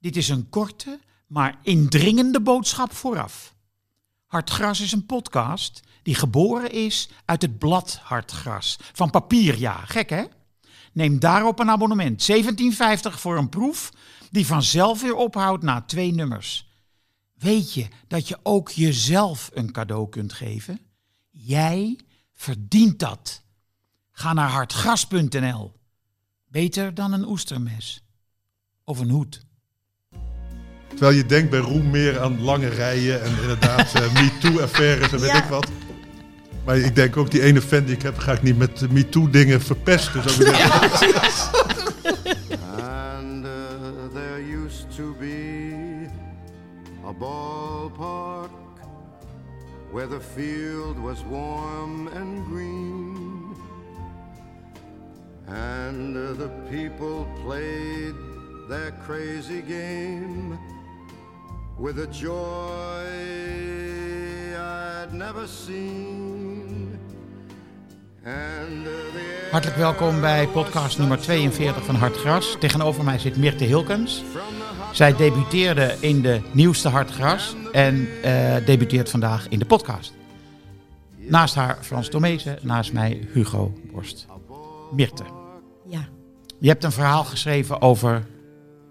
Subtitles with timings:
[0.00, 3.54] Dit is een korte, maar indringende boodschap vooraf.
[4.26, 8.78] Hartgras is een podcast die geboren is uit het blad Hartgras.
[8.92, 9.72] Van papier, ja.
[9.72, 10.24] Gek, hè?
[10.92, 12.30] Neem daarop een abonnement.
[12.30, 12.40] 17,50
[13.00, 13.92] voor een proef
[14.30, 16.68] die vanzelf weer ophoudt na twee nummers.
[17.34, 20.80] Weet je dat je ook jezelf een cadeau kunt geven?
[21.30, 21.98] Jij
[22.34, 23.42] verdient dat.
[24.12, 25.72] Ga naar hartgras.nl.
[26.46, 28.04] Beter dan een oestermes.
[28.84, 29.48] Of een hoed.
[30.90, 35.30] Terwijl je denkt bij Roem meer aan lange rijen en inderdaad uh, MeToo-affaires en weet
[35.30, 35.42] Ja.
[35.42, 35.68] ik wat.
[36.64, 39.60] Maar ik denk ook, die ene fan die ik heb, ga ik niet met MeToo-dingen
[39.60, 40.22] verpesten.
[40.28, 40.56] Zou ik
[40.96, 41.50] zeggen.
[43.22, 43.50] And uh,
[44.14, 46.06] there used to be
[47.06, 48.50] a ballpark
[49.92, 53.18] where the field was warm and green.
[55.46, 58.14] And uh, the people played
[58.68, 60.58] their crazy game
[61.80, 63.06] with a joy
[64.56, 66.98] I'd never seen.
[68.24, 72.56] And uh, the Hartelijk welkom bij podcast nummer 42 van Hartgras.
[72.58, 74.22] Tegenover mij zit Mirte Hilkens.
[74.92, 80.12] Zij debuteerde in de nieuwste Hartgras en eh, debuteert vandaag in de podcast.
[81.16, 84.26] Naast haar Frans Domezen, naast mij Hugo Borst.
[84.92, 85.24] Mirte,
[85.86, 86.08] Ja,
[86.58, 88.26] je hebt een verhaal geschreven over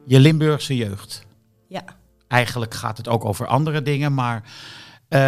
[0.05, 1.25] je Limburgse jeugd.
[1.67, 1.83] ja,
[2.29, 4.43] Eigenlijk gaat het ook over andere dingen, maar
[5.07, 5.19] eh,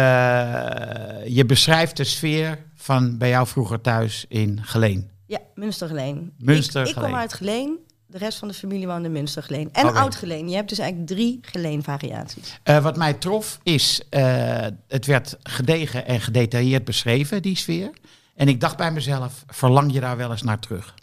[1.26, 5.10] je beschrijft de sfeer van bij jou vroeger thuis in Geleen.
[5.26, 6.32] ja, Münstergeleen.
[6.38, 6.96] Münstergeleen.
[6.96, 7.78] Ik, ik kom uit Geleen.
[8.06, 9.72] De rest van de familie woonde in Münstergeleen.
[9.72, 9.98] En Oké.
[9.98, 10.48] Oud-Geleen.
[10.48, 12.60] Je hebt dus eigenlijk drie Geleen-variaties.
[12.62, 17.90] Eh, wat mij trof is, eh, het werd gedegen en gedetailleerd beschreven, die sfeer.
[18.34, 20.94] En ik dacht bij mezelf, verlang je daar wel eens naar terug?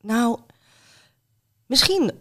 [0.00, 0.38] Nou,
[1.66, 2.12] misschien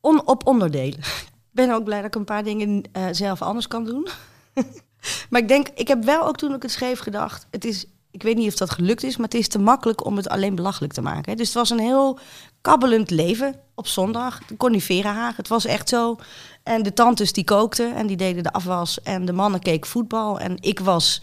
[0.00, 0.98] op onderdelen.
[0.98, 4.08] Ik ben ook blij dat ik een paar dingen eh, zelf anders kan doen.
[5.30, 8.22] maar ik denk, ik heb wel ook toen ik het schreef gedacht, het is, ik
[8.22, 10.92] weet niet of dat gelukt is, maar het is te makkelijk om het alleen belachelijk
[10.92, 11.36] te maken.
[11.36, 12.18] Dus het was een heel
[12.60, 14.46] kabbelend leven op zondag.
[14.46, 16.16] De coniferenhaag, het was echt zo.
[16.62, 20.40] En de tantes die kookten en die deden de afwas en de mannen keken voetbal.
[20.40, 21.22] En ik was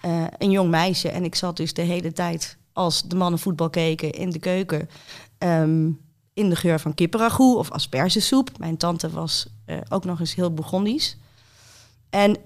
[0.00, 3.70] eh, een jong meisje en ik zat dus de hele tijd als de mannen voetbal
[3.70, 4.88] keken in de keuken.
[5.38, 5.90] ehm,
[6.34, 8.58] in de geur van kippenragout of aspergesoep.
[8.58, 11.16] Mijn tante was eh, ook nog eens heel Burgondisch.
[12.10, 12.36] En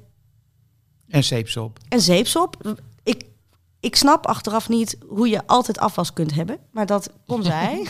[1.09, 1.79] En zeepsop.
[1.89, 2.77] en zeepsop.
[3.03, 3.25] Ik,
[3.81, 6.59] ik snap achteraf niet hoe je altijd afwas kunt hebben.
[6.71, 7.87] Maar dat kon zij.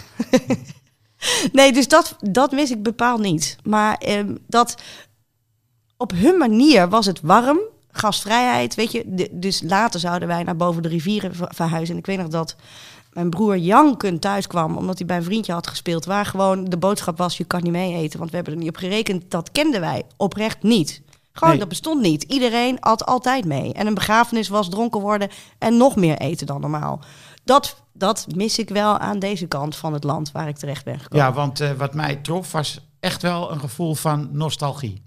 [1.53, 3.57] nee, dus dat, dat mis ik bepaald niet.
[3.63, 4.83] Maar ehm, dat
[5.97, 7.59] op hun manier was het warm.
[7.91, 9.03] Gastvrijheid, weet je.
[9.07, 11.95] De- dus later zouden wij naar boven de rivieren ver- verhuizen.
[11.95, 12.57] En ik weet nog dat
[13.17, 14.77] mijn broer jankend thuis kwam...
[14.77, 16.05] omdat hij bij een vriendje had gespeeld...
[16.05, 18.19] waar gewoon de boodschap was, je kan niet mee eten...
[18.19, 19.31] want we hebben er niet op gerekend.
[19.31, 21.03] Dat kenden wij oprecht niet.
[21.33, 21.59] Gewoon, Nee.
[21.59, 22.23] dat bestond niet.
[22.23, 23.73] Iedereen had altijd mee.
[23.73, 25.29] En een begrafenis was dronken worden
[25.59, 27.01] en nog meer eten dan normaal.
[27.45, 31.01] Dat, dat mis ik wel aan deze kant van het land waar ik terecht ben
[31.01, 31.27] gekomen.
[31.27, 35.03] Ja, want eh, wat mij trof was echt wel een gevoel van nostalgie.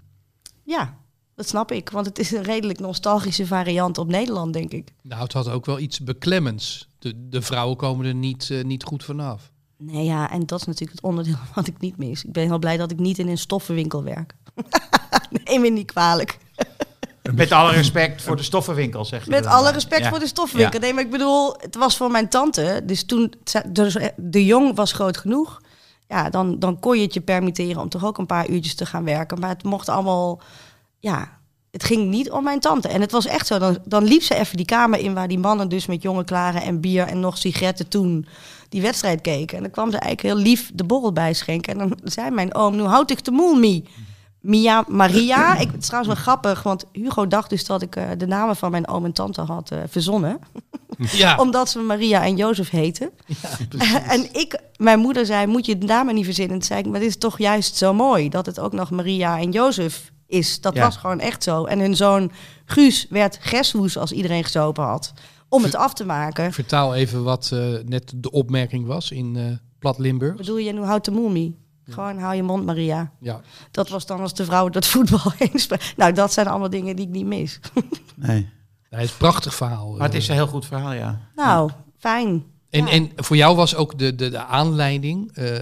[0.64, 0.94] Ja,
[1.40, 1.90] dat snap ik.
[1.90, 4.88] Want het is een redelijk nostalgische variant op Nederland, denk ik.
[5.02, 6.88] Nou, het had ook wel iets beklemmends.
[6.98, 9.50] De, de vrouwen komen er niet, eh, niet goed vanaf.
[9.76, 12.24] Nee, ja, en dat is natuurlijk het onderdeel wat ik niet mis.
[12.24, 14.34] Ik ben heel blij dat ik niet in een stoffenwinkel werk.
[15.44, 16.38] Neem me niet kwalijk.
[17.34, 19.72] Met alle respect voor de stoffenwinkel, zeg je Met dan alle maar.
[19.72, 20.08] respect Ja.
[20.08, 20.78] voor de stoffenwinkel.
[20.80, 20.84] Ja.
[20.84, 22.82] Nee, maar ik bedoel, het was voor mijn tante.
[22.84, 23.32] Dus toen
[23.68, 25.60] dus de jong was groot genoeg.
[26.08, 28.86] Ja, dan, dan kon je het je permitteren om toch ook een paar uurtjes te
[28.86, 29.38] gaan werken.
[29.40, 30.40] Maar het mocht allemaal,
[31.00, 31.38] ja,
[31.70, 32.88] het ging niet om mijn tante.
[32.88, 35.38] En het was echt zo, dan, dan liep ze even die kamer in waar die
[35.38, 38.26] mannen dus met jonge klaren en bier en nog sigaretten toen
[38.68, 39.56] die wedstrijd keken.
[39.56, 41.72] En dan kwam ze eigenlijk heel lief de borrel bijschenken.
[41.72, 43.84] En dan zei mijn oom, nu houd ik de moel, Mie.
[44.40, 45.56] Mia Maria.
[45.56, 48.56] Ik, het is trouwens wel grappig, want Hugo dacht dus dat ik eh, de namen
[48.56, 50.38] van mijn oom en tante had eh, verzonnen.
[51.12, 53.10] Ja, Omdat ze Maria en Jozef heten.
[54.06, 56.58] en ik, mijn moeder zei, moet je de namen niet verzinnen?
[56.58, 59.38] Toen zei ik, maar dit is toch juist zo mooi dat het ook nog Maria
[59.38, 60.60] en Jozef is.
[60.60, 60.80] Dat Ja.
[60.84, 61.64] was gewoon echt zo.
[61.64, 62.30] En hun zoon
[62.64, 65.12] Guus werd Geshoes als iedereen gezopen had.
[65.48, 66.52] Om het af te maken.
[66.52, 69.44] vertaal even wat eh, net de opmerking was in eh
[69.78, 70.36] Plat Limburg.
[70.36, 71.58] Bedoel je, nu houdt de moemie?
[71.88, 73.12] Gewoon hou je mond, Maria.
[73.20, 73.40] Ja.
[73.70, 75.82] Dat was dan als de vrouwen dat voetbal spelen.
[75.96, 77.60] Nou, dat zijn allemaal dingen die ik niet mis.
[78.16, 78.48] Nee.
[78.90, 79.92] Het is een prachtig verhaal.
[79.92, 80.28] Maar het is eh.
[80.30, 81.20] een heel goed verhaal, ja.
[81.36, 82.44] Nou, fijn.
[82.70, 82.90] En, Ja.
[82.92, 85.32] en voor jou was ook de, de, de aanleiding.
[85.32, 85.58] eh,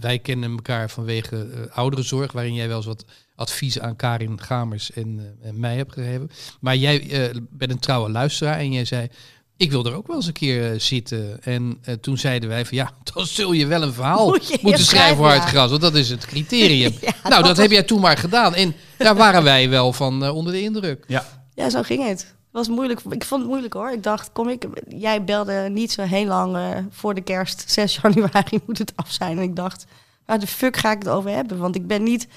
[0.00, 1.36] wij kennen elkaar vanwege
[1.70, 3.04] eh, ouderenzorg, waarin jij wel eens wat
[3.40, 6.30] advies aan Karin Gamers en, eh, en mij hebt gegeven.
[6.60, 9.08] Maar jij eh, bent een trouwe luisteraar en jij zei.
[9.56, 11.42] ik wil er ook wel eens een keer eh, zitten.
[11.42, 14.58] En eh, toen zeiden wij van ja, dan zul je wel een verhaal Moet je
[14.62, 15.48] moeten schrijven voor Hard ja.
[15.48, 15.70] Gras.
[15.70, 16.92] Want dat is het criterium.
[17.00, 18.54] Ja, nou, dat, dat heb jij toen maar gedaan.
[18.54, 21.04] En daar waren wij wel van eh, onder de indruk.
[21.06, 21.24] Ja.
[21.54, 22.20] Ja, zo ging het.
[22.20, 23.00] Het was moeilijk.
[23.10, 23.92] Ik vond het moeilijk hoor.
[23.92, 24.66] Ik dacht, kom ik.
[24.88, 27.64] Jij belde niet zo heel lang eh, voor de kerst.
[27.66, 29.36] 6 januari moet het af zijn.
[29.36, 29.84] En ik dacht,
[30.26, 31.58] waar de fuck ga ik het over hebben?
[31.58, 32.28] Want ik ben niet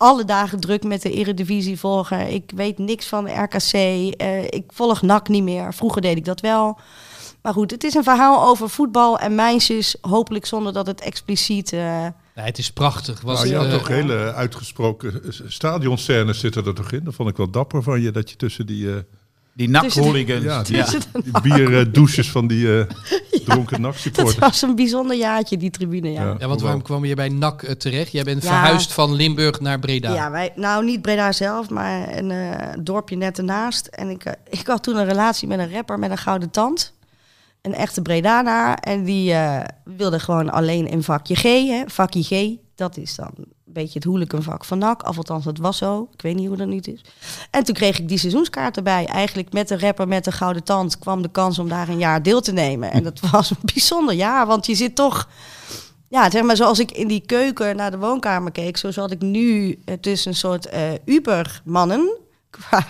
[0.00, 2.32] alle dagen druk met de Eredivisie volgen.
[2.32, 3.72] Ik weet niks van de RKC.
[4.16, 5.74] Eh, ik volg NAC niet meer.
[5.74, 6.78] Vroeger deed ik dat wel.
[7.42, 9.96] Maar goed, het is een verhaal over voetbal en meisjes.
[10.00, 11.72] Hopelijk zonder dat het expliciet...
[11.72, 13.20] eh, Nee, het is prachtig.
[13.20, 17.04] Was, Nou, je had eh, toch hele uitgesproken eh, stadionscènes zitten er toch in?
[17.04, 18.98] Dat vond ik wel dapper van je, dat je tussen die, eh
[19.60, 20.44] Die NAC-hooligans.
[20.44, 20.86] ja, die, Ja.
[21.12, 22.84] die bierdouches van die eh,
[23.46, 24.38] dronken dat NAC-supporters.
[24.38, 26.36] was een bijzonder jaartje, die tribune, ja.
[26.38, 26.48] Ja.
[26.48, 28.12] want waarom kwam je bij NAC eh, terecht?
[28.12, 28.48] Jij bent Ja.
[28.48, 30.14] verhuisd van Limburg naar Breda.
[30.14, 33.86] Ja, wij, nou niet Breda zelf, maar een eh, dorpje net ernaast.
[33.86, 36.92] En ik, eh, ik had toen een relatie met een rapper met een gouden tand.
[37.62, 38.74] Een echte Bredanaar.
[38.74, 42.56] En die eh, wilde gewoon alleen een vakje G, hè, vakje G.
[42.74, 43.30] Dat is dan
[43.72, 45.08] beetje het hooliganvak van NAC.
[45.08, 46.08] Of althans, dat was zo.
[46.12, 47.04] Ik weet niet hoe dat nu is.
[47.50, 49.06] En toen kreeg ik die seizoenskaart erbij.
[49.06, 52.22] Eigenlijk met de rapper met de gouden tand kwam de kans om daar een jaar
[52.22, 52.92] deel te nemen.
[52.92, 55.28] En dat was een bijzonder jaar, want je zit toch...
[56.08, 59.20] Ja, zeg maar zoals ik in die keuken naar de woonkamer keek, zo zat ik
[59.20, 62.18] nu eh, tussen een soort eh Uber-mannen
[62.50, 62.86] qua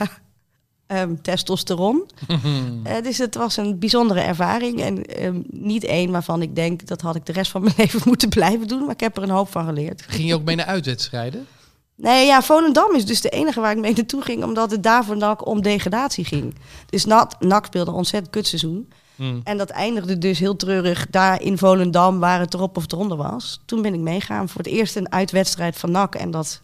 [0.91, 2.03] ehm, testosteron.
[2.85, 7.01] Eh, dus het was een bijzondere ervaring en ehm, niet één waarvan ik denk dat
[7.01, 9.31] had ik de rest van mijn leven moeten blijven doen, maar ik heb er een
[9.31, 10.05] hoop van geleerd.
[10.09, 11.47] Ging je ook mee naar uitwedstrijden?
[11.95, 15.05] Nee, ja, Volendam is dus de enige waar ik mee naartoe ging, omdat het daar
[15.05, 16.55] voor NAC om degradatie ging.
[16.87, 18.89] Dus NAC, speelde een ontzettend kutseizoen.
[19.17, 19.41] Hmm.
[19.45, 23.61] En dat eindigde dus heel treurig daar in Volendam, waar het erop of eronder was.
[23.65, 26.15] Toen ben ik meegaan voor het eerst een uitwedstrijd van NAC.
[26.15, 26.63] En dat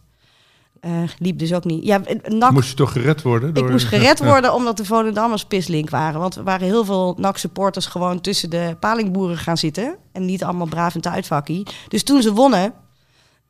[0.81, 1.85] eh, liep dus ook niet.
[1.85, 3.49] Ja, NAC, Moest je toch gered worden?
[3.49, 6.21] ik door- moest gered worden omdat de Volendammers pislink waren.
[6.21, 9.97] Want er waren heel veel NAC-supporters gewoon tussen de palingboeren gaan zitten.
[10.13, 11.67] En niet allemaal braaf in het uitvakkie.
[11.89, 12.73] Dus toen ze wonnen,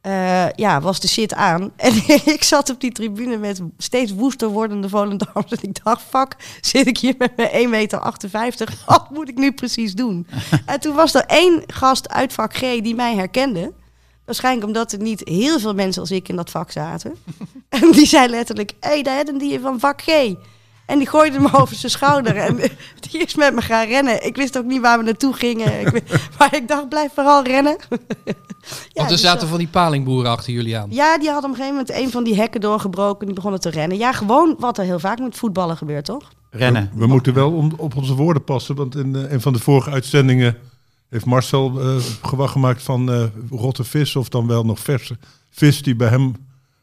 [0.00, 1.70] eh, ja, was de shit aan.
[1.76, 1.92] En
[2.24, 5.50] ik zat op die tribune met steeds woester wordende Volendammers.
[5.50, 8.74] En ik dacht, fuck, zit ik hier met mijn 1,58 meter?
[8.86, 10.26] Wat moet ik nu precies doen?
[10.66, 13.72] En toen was er één gast uit vak G die mij herkende.
[14.26, 17.14] Waarschijnlijk omdat er niet heel veel mensen als ik in dat vak zaten.
[17.68, 20.06] En die zei letterlijk, hé, hey, daar hebben die van vak G.
[20.86, 22.36] En die gooide hem over zijn schouder.
[22.36, 22.56] En
[23.10, 24.26] die is met me gaan rennen.
[24.26, 25.80] Ik wist ook niet waar we naartoe gingen.
[25.80, 27.76] Ik weet- maar ik dacht, blijf vooral rennen.
[28.24, 28.32] Ja,
[28.92, 30.86] Want er dus zaten dat- van die palingboeren achter jullie aan.
[30.90, 33.26] ja, die had op een gegeven moment een van die hekken doorgebroken.
[33.26, 33.98] Die begonnen te rennen.
[33.98, 36.30] Ja, gewoon wat er heel vaak met voetballen gebeurt, toch?
[36.50, 36.90] Rennen.
[36.94, 39.90] We moeten wel om, op onze woorden passen, want in eh, een van de vorige
[39.90, 40.56] uitzendingen
[41.08, 45.18] heeft Marcel eh gewacht gemaakt van eh, rotte vis of dan wel nog verse
[45.50, 46.34] vis die bij hem...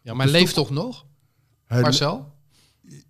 [0.02, 1.06] Ja, maar leeft toch nog,
[1.66, 2.32] hij- Marcel?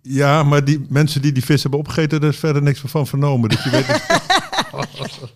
[0.02, 3.06] Ja, maar die mensen die die vis hebben opgegeten, daar is verder niks meer van
[3.06, 3.48] vernomen.
[3.48, 5.32] Dus, je weet het.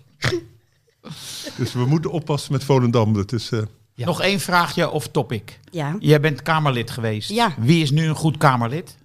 [1.57, 3.13] dus we moeten oppassen met Volendam.
[3.15, 3.63] Dat is, eh,
[3.95, 4.07] Ja.
[4.07, 5.61] Nog één vraagje of topic.
[5.71, 5.97] Ja.
[5.99, 7.31] Jij bent Kamerlid geweest.
[7.31, 7.55] Ja.
[7.59, 8.97] Wie is nu een goed Kamerlid?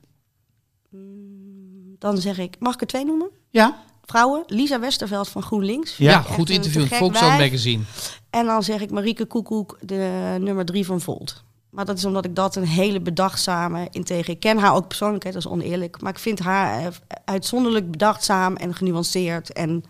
[1.99, 3.29] Dan zeg ik, mag ik er twee noemen?
[3.49, 3.83] Ja.
[4.05, 5.97] Vrouwen, Lisa Westerveld van GroenLinks.
[5.97, 7.83] Ja, goed interview in magazine.
[8.29, 11.43] En dan zeg ik Marieke Koekoek, de nummer drie van Volt.
[11.69, 14.29] Maar dat is omdat ik dat een hele bedachtzame, integer...
[14.29, 16.01] Ik ken haar ook persoonlijk, hè, dat is oneerlijk.
[16.01, 16.87] Maar ik vind haar eh,
[17.25, 19.53] uitzonderlijk bedachtzaam en genuanceerd.
[19.53, 19.83] En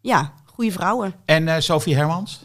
[0.00, 1.14] ja, goede vrouwen.
[1.24, 2.40] En eh, Sophie Hermans?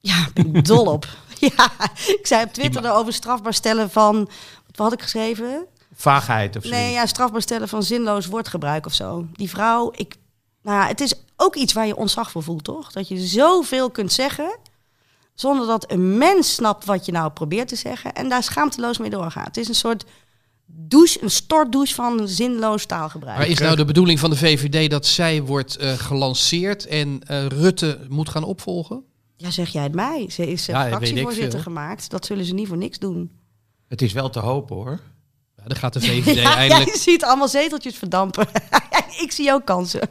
[0.00, 1.08] Ja, ben ik dol op.
[1.56, 1.70] Ja,
[2.06, 4.28] ik zei op Twitter erover strafbaar stellen van...
[4.66, 5.66] Wat had ik geschreven?
[5.94, 6.70] Vaagheid of zo?
[6.70, 9.26] Nee, ja, strafbaar stellen van zinloos woordgebruik of zo.
[9.32, 10.14] Die vrouw, ik,
[10.62, 12.92] nou, ja, het is ook iets waar je ontzag voor voelt, toch?
[12.92, 14.58] Dat je zoveel kunt zeggen
[15.34, 19.10] zonder dat een mens snapt wat je nou probeert te zeggen en daar schaamteloos mee
[19.10, 19.46] doorgaat.
[19.46, 20.04] Het is een soort
[20.66, 23.38] douche, een stortdouche van zinloos taalgebruik.
[23.38, 27.46] Maar is nou de bedoeling van de VVD dat zij wordt eh, gelanceerd en eh,
[27.46, 29.04] Rutte moet gaan opvolgen?
[29.36, 30.30] Ja, zeg jij het mij.
[30.30, 32.10] Ze is eh, Ja, fractievoorzitter gemaakt.
[32.10, 33.30] Dat zullen ze niet voor niks doen.
[33.88, 35.00] Het is wel te hopen hoor.
[35.62, 36.92] Ja, dan gaat de VVD Ja, eindelijk...
[36.92, 38.46] je ziet allemaal zeteltjes verdampen.
[39.24, 40.00] ik zie ook kansen.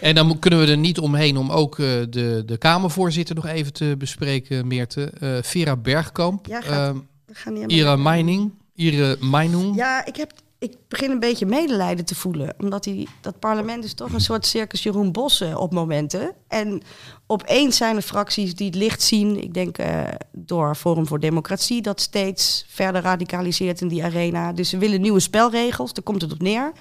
[0.00, 3.72] En dan kunnen we er niet omheen om ook eh, de, de Kamervoorzitter nog even
[3.72, 5.12] te bespreken, Meerte.
[5.20, 6.94] Eh, Vera Bergkamp, Ja, gaat-
[7.26, 9.76] We gaan Ira Meining, Ira Meinung.
[9.76, 12.54] Ja, ik, heb, ik begin een beetje medelijden te voelen.
[12.58, 16.32] Omdat die, dat parlement is toch een soort circus Jeroen Bossen op momenten.
[16.48, 16.82] En
[17.26, 19.42] opeens zijn er fracties die het licht zien.
[19.42, 24.52] Ik denk eh, door Forum voor Democratie dat steeds verder radicaliseert in die arena.
[24.52, 26.72] Dus ze willen nieuwe spelregels, daar komt het op neer.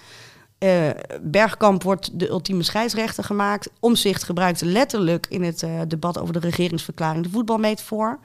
[0.58, 0.90] Eh,
[1.22, 3.70] Bergkamp wordt de ultieme scheidsrechter gemaakt.
[3.80, 8.20] Omzicht gebruikte letterlijk in het eh, debat over de regeringsverklaring de voetbalmetafoor.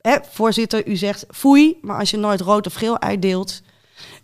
[0.00, 3.62] Hè, voorzitter, u zegt foei, maar als je nooit rood of geel uitdeelt,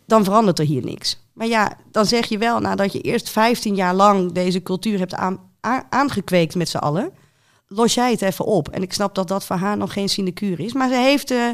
[0.07, 1.19] dan verandert er hier niks.
[1.33, 5.15] Maar ja, dan zeg je wel nadat je eerst 15 jaar lang deze cultuur hebt
[5.15, 5.41] aan,
[5.91, 7.13] aangekweekt met z'n allen,
[7.67, 8.69] los jij het even op.
[8.69, 10.73] En ik snap dat dat voor haar nog geen sinecure is.
[10.73, 11.49] Maar ze heeft eh,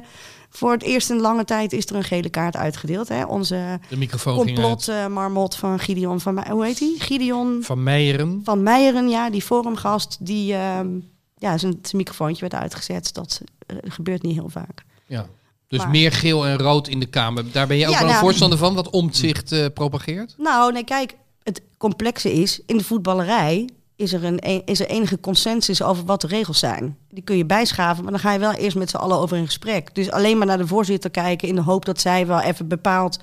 [0.48, 3.08] voor het eerst in lange tijd is er een gele kaart uitgedeeld.
[3.08, 3.24] Hè?
[3.24, 6.94] Onze De microfoon complot eh, marmot van Gideon van hoe heet hij?
[6.98, 8.40] Gideon Van Meijeren.
[8.44, 10.88] van Meijeren, ja, die forumgast, die ehm,
[11.36, 13.14] ja, zijn, zijn microfoontje werd uitgezet.
[13.14, 14.84] Dat eh, gebeurt niet heel vaak.
[15.06, 15.26] Ja.
[15.68, 17.52] Dus Maar- meer geel en rood in de Kamer.
[17.52, 20.34] Daar ben je ook Ja, wel een nou- voorstander van, wat omzicht eh propageert?
[20.38, 24.86] Nou, nee, kijk, het complexe is, in de voetballerij is er, een, e- is er
[24.86, 26.96] enige consensus over wat de regels zijn.
[27.10, 29.44] Die kun je bijschaven, maar dan ga je wel eerst met z'n allen over in
[29.46, 29.94] gesprek.
[29.94, 33.18] Dus alleen maar naar de voorzitter kijken in de hoop dat zij wel even bepaalt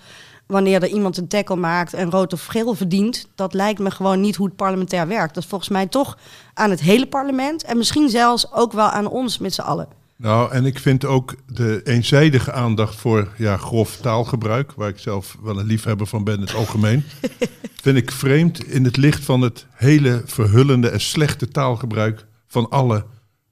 [0.47, 3.27] wanneer er iemand een tackle maakt en rood of geel verdient.
[3.35, 5.33] Dat lijkt me gewoon niet hoe het parlementair werkt.
[5.33, 6.17] Dat is volgens mij toch
[6.53, 9.87] aan het hele parlement en misschien zelfs ook wel aan ons met z'n allen.
[10.17, 15.37] Nou, en ik vind ook de eenzijdige aandacht voor ja, grof taalgebruik, waar ik zelf
[15.43, 17.03] wel een liefhebber van ben in het algemeen,
[17.83, 23.05] vind ik vreemd in het licht van het hele verhullende en slechte taalgebruik van alle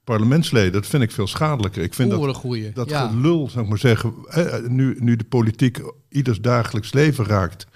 [0.03, 0.71] parlementsleden.
[0.71, 1.83] Dat vind ik veel schadelijker.
[1.83, 2.71] Ik vind Oeh, dat, goeie.
[2.71, 3.07] dat ja.
[3.07, 7.67] gelul, zou ik maar zeggen, hè, nu, nu de politiek ieders dagelijks leven raakt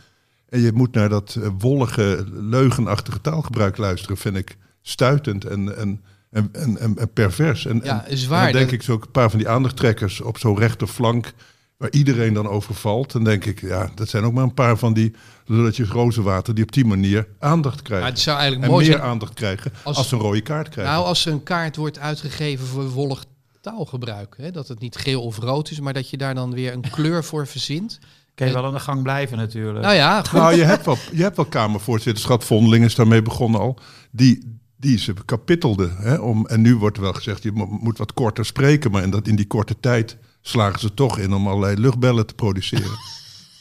[0.49, 6.01] en je moet naar dat eh, wollige, leugenachtige taalgebruik luisteren, vind ik stuitend en, en,
[6.31, 7.65] en, en, en, pervers.
[7.65, 10.21] En, Ja, en- is en dan denk Dat- ik zo een paar van die aandachttrekkers
[10.21, 11.33] op zo'n rechterflank,
[11.77, 13.11] waar iedereen dan over valt.
[13.11, 15.13] Dan denk ik, ja, dat zijn ook maar een paar van die
[15.45, 18.05] lulletjes rozenwater die op die manier aandacht krijgen.
[18.05, 20.41] Maar het zou eigenlijk en mooi meer zijn aandacht krijgen als- als, ze een rode
[20.41, 20.93] kaart krijgen.
[20.93, 23.23] Nou, als er een kaart wordt uitgegeven voor wollig
[23.61, 26.73] taalgebruik, hè, dat het niet geel of rood is, maar dat je daar dan weer
[26.73, 27.99] een kleur voor verzint.
[28.35, 29.85] Kan je wel aan de gang blijven natuurlijk.
[29.85, 30.39] Nou ja, goed.
[30.39, 32.43] Nou, je hebt wel, je hebt wel Kamervoorzitterschap.
[32.43, 33.79] Vondeling is daarmee begonnen al.
[34.11, 35.95] Die, die ze kapittelden.
[35.97, 38.91] Hè, om, en nu wordt er wel gezegd, je mo- moet wat korter spreken.
[38.91, 42.33] Maar in, dat, in die korte tijd slagen ze toch in om allerlei luchtbellen te
[42.33, 42.91] produceren.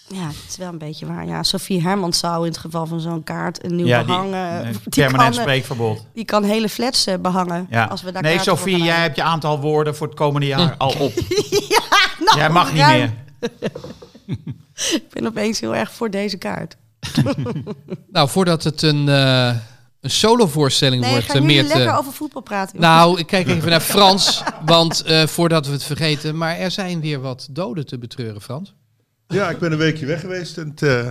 [0.09, 1.27] Ja, het is wel een beetje waar.
[1.27, 4.33] Ja, Sophie Hermans zou in het geval van zo'n kaart een nieuw ja, die, behang...
[4.33, 6.07] eh, een die permanent kan, eh, spreekverbod.
[6.15, 7.67] Die kan hele flats eh, behangen.
[7.71, 7.85] Ja.
[7.85, 10.95] Als we daar nee, gaan jij hebt je aantal woorden voor het komende jaar al
[10.99, 11.13] op.
[12.25, 13.13] Nou, jij mag niet ruim.
[13.41, 13.71] meer.
[14.93, 16.77] Ik ben opeens heel erg voor deze kaart.
[18.13, 19.57] nou, voordat het een, eh
[20.07, 22.81] een solo-voorstelling Nee, wordt, ga eh, nu Meerte- lekker over voetbal praten.
[22.81, 27.01] Nou, ik kijk even naar Frans, want eh, voordat we het vergeten, maar er zijn
[27.01, 28.75] weer wat doden te betreuren, Frans.
[29.27, 30.59] ja, ik ben een weekje weg geweest.
[30.59, 31.07] En eh,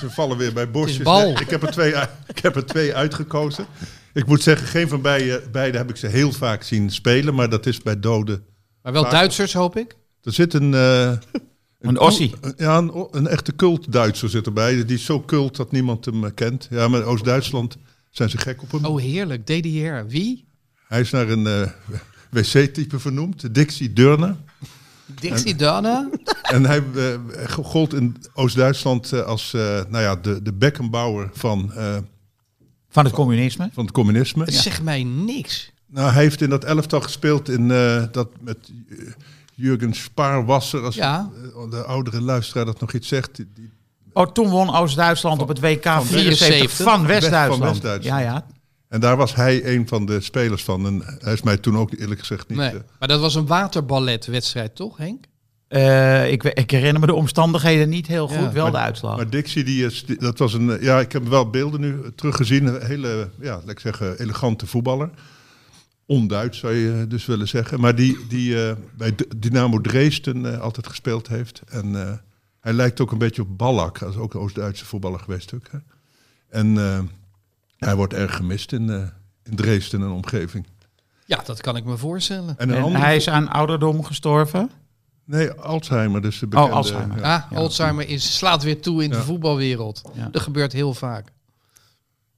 [0.00, 1.06] ze vallen weer bij bosjes.
[1.06, 1.94] Nee, ik, heb er twee,
[2.26, 3.66] ik heb er twee uitgekozen.
[4.12, 7.34] Ik moet zeggen, geen van beide, beide heb ik ze heel vaak zien spelen.
[7.34, 8.44] Maar dat is bij doden.
[8.82, 9.96] Maar wel Vaak- Duitsers, hoop ik.
[10.22, 10.74] Er zit een...
[10.74, 11.12] eh,
[11.80, 12.34] Een Ossie.
[12.40, 14.84] Een- Ja, een, een echte cult-Duitser zit erbij.
[14.84, 16.66] Die is zo cult dat niemand hem eh, kent.
[16.70, 17.76] Ja, maar Oost-Duitsland
[18.10, 18.84] zijn ze gek op hem.
[18.84, 19.46] Oh, heerlijk.
[19.46, 20.06] DDR.
[20.08, 20.44] Wie?
[20.88, 21.68] Hij is naar een eh,
[22.30, 24.36] wc-type vernoemd, Dixie Durner.
[25.20, 26.10] Dixie Donna?
[26.42, 31.72] En hij eh, gold in Oost-Duitsland eh, als eh, nou ja, de, de Beckenbauer van,
[31.72, 31.96] eh,
[32.88, 33.70] Van het communisme.
[33.72, 34.44] van het communisme.
[34.44, 35.72] Het zegt mij niks.
[35.86, 38.70] Nou, hij heeft in dat elftal gespeeld in dat dat met
[39.54, 40.80] Jurgen Spaarwasser.
[40.82, 41.30] Als Ja.
[41.70, 43.36] de oudere luisteraar dat nog iets zegt.
[43.36, 43.70] Die, die-
[44.12, 47.82] Oh, toen won Oost-Duitsland op het WK 74 74 van West-Duitsland.
[48.04, 48.46] Ja, ja.
[48.88, 50.86] en daar was hij een van de spelers van.
[50.86, 52.58] En hij is mij toen ook eerlijk gezegd niet...
[52.58, 52.68] Nee.
[52.68, 55.24] eh, Maar dat was een waterballetwedstrijd, toch, Henk?
[55.68, 59.16] Eh, ik, ik herinner me de omstandigheden niet heel goed, Ja, wel maar- de uitslag.
[59.16, 62.00] Maar Dixie, die is, die- dat was een, eh, ja, ik heb wel beelden nu
[62.16, 62.66] teruggezien.
[62.66, 65.10] Een hele, ja, laat ik zeggen, elegante voetballer.
[66.06, 67.80] Onduits zou je dus willen zeggen.
[67.80, 71.62] Maar die, die eh, bij Dynamo Dresden eh, altijd gespeeld heeft.
[71.68, 72.12] En eh,
[72.60, 73.98] hij lijkt ook een beetje op Ballack.
[73.98, 75.54] Dat is ook een Oost-Duitse voetballer geweest.
[75.54, 75.78] Ook, hè.
[76.48, 77.00] En eh,
[77.78, 79.02] hij wordt erg gemist in, eh,
[79.44, 80.66] in Dresden en omgeving.
[81.24, 82.58] Ja, dat kan ik me voorstellen.
[82.58, 84.70] En een en andere, hij is aan ouderdom gestorven.
[85.24, 86.22] Nee, Alzheimer.
[86.22, 87.18] Dus de bekende, Alzheimer.
[87.18, 87.46] ja.
[87.50, 90.02] Ah, Alzheimer is, slaat weer toe in de voetbalwereld.
[90.14, 90.28] Ja.
[90.28, 91.32] Dat gebeurt heel vaak.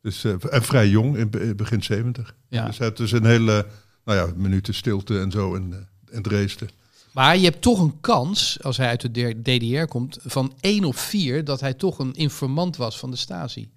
[0.02, 2.34] Dus, eh, en vrij jong, in be- begin 70.
[2.48, 2.66] Ja.
[2.66, 3.66] Dus hij heeft dus een hele
[4.04, 6.68] nou ja, minuten stilte en zo in, eh, in Dresden.
[7.12, 10.96] Maar je hebt toch een kans, als hij uit de DDR komt, van 1 op
[10.96, 13.70] 4 dat hij toch een informant was van de Stasi.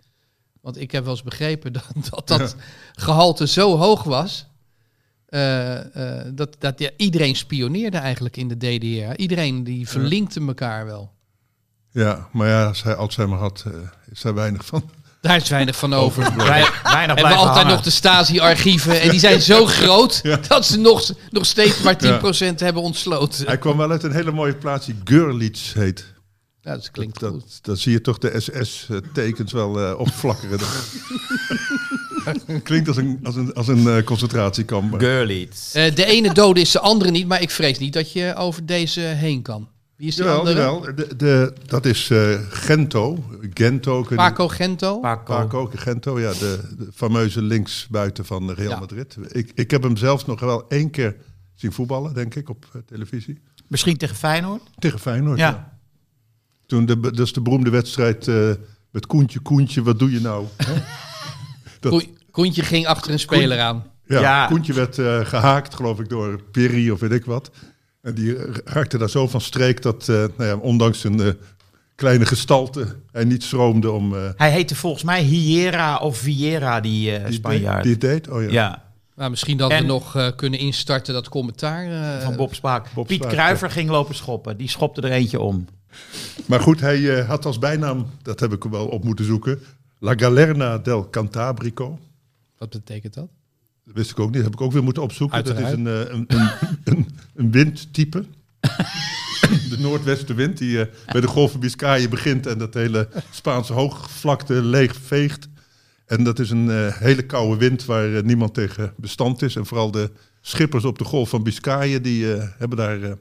[0.62, 2.56] Want ik heb wel eens begrepen dat dat, dat
[2.94, 4.48] gehalte zo hoog was.
[5.26, 9.20] eh, eh, dat, dat ja, iedereen spioneerde eigenlijk in de DDR.
[9.22, 11.14] Iedereen die verlinkte elkaar wel.
[11.92, 13.74] Ja, maar ja, als hij Alzheimer had, eh,
[14.12, 14.90] is daar weinig van.
[15.26, 16.36] Daar is weinig van over.
[16.36, 17.72] Weinig Hebben we blijven altijd hangen.
[17.72, 19.02] nog de Stasi-archieven.
[19.02, 23.46] En die zijn zo groot dat ze nog, nog steeds maar 10% hebben ontsloten.
[23.46, 26.14] Hij kwam wel uit een hele mooie plaats die Görlitz heet.
[26.62, 27.60] Ja, dat klinkt dat, goed.
[27.62, 30.60] Dan zie je toch de SS-tekens wel eh, opflakkeren.
[32.64, 35.00] Klinkt als een, als een, als een eh, concentratiekamp.
[35.00, 35.76] Görlitz.
[35.76, 38.66] Eh, de ene dode is de andere niet, maar ik vrees niet dat je over
[38.66, 39.68] deze heen kan.
[39.98, 40.60] Wie is die Jawel, andere?
[40.60, 40.82] jawel.
[40.96, 43.24] De, de, dat is eh, Gento.
[43.54, 44.04] Gento.
[44.16, 45.00] Paco Gento.
[45.00, 45.34] Paco.
[45.36, 48.80] Paco Gento, ja, de, de fameuze linksbuiten van Real Ja.
[48.80, 49.18] Madrid.
[49.32, 51.16] Ik, ik heb hem zelf nog wel één keer
[51.54, 53.42] zien voetballen, denk ik, op eh, televisie.
[53.68, 54.62] Misschien tegen Feyenoord?
[54.80, 55.48] Tegen Feyenoord, ja.
[55.50, 55.78] Ja.
[56.66, 58.50] Toen de, dat is de beroemde wedstrijd eh,
[58.92, 60.46] met Koentje, Koentje, wat doe je nou?
[60.66, 60.74] Hè?
[61.80, 63.84] dat- Koen- Koentje ging achter een speler aan.
[64.08, 64.48] Ja, Ja.
[64.48, 67.52] Koentje werd eh, gehaakt, geloof ik, door Perry of weet ik wat.
[68.06, 68.36] En die
[68.66, 71.30] raakte daar zo van streek dat, eh, nou ja, ondanks een eh,
[71.96, 74.16] kleine gestalte, hij niet schroomde om...
[74.16, 77.84] eh, Hij heette volgens mij Hiera of Viera, die eh die, Spanjaard.
[77.84, 78.30] die het deed.
[78.30, 78.50] Oh ja.
[78.52, 78.84] ja.
[79.16, 81.86] Maar misschien dat we nog eh, kunnen instarten dat commentaar.
[82.18, 82.88] eh, van Bob Spaak.
[82.94, 84.58] Bob Piet Kruiver ging lopen schoppen.
[84.58, 85.66] Die schopte er eentje om.
[86.46, 89.60] Maar goed, hij eh, had als bijnaam, dat heb ik wel op moeten zoeken,
[90.00, 92.00] La Galerna del Cantabrico.
[92.58, 93.28] Wat betekent dat?
[93.86, 95.44] Dat wist ik ook niet, dat heb ik ook weer moeten opzoeken.
[95.44, 96.08] Dat is Uiteraard.
[96.08, 96.50] een, eh, een, een,
[96.98, 98.26] een, een windtype.
[99.70, 104.54] De noordwestenwind die eh, bij de Golf van Biscayen begint en dat hele Spaanse hoogvlakte
[104.54, 105.48] leeg veegt.
[106.06, 109.56] En dat is een eh, hele koude wind waar eh, niemand tegen bestand is.
[109.56, 110.12] En vooral de
[110.42, 112.26] schippers op de Golf van Biscayen die
[112.58, 113.18] hebben daar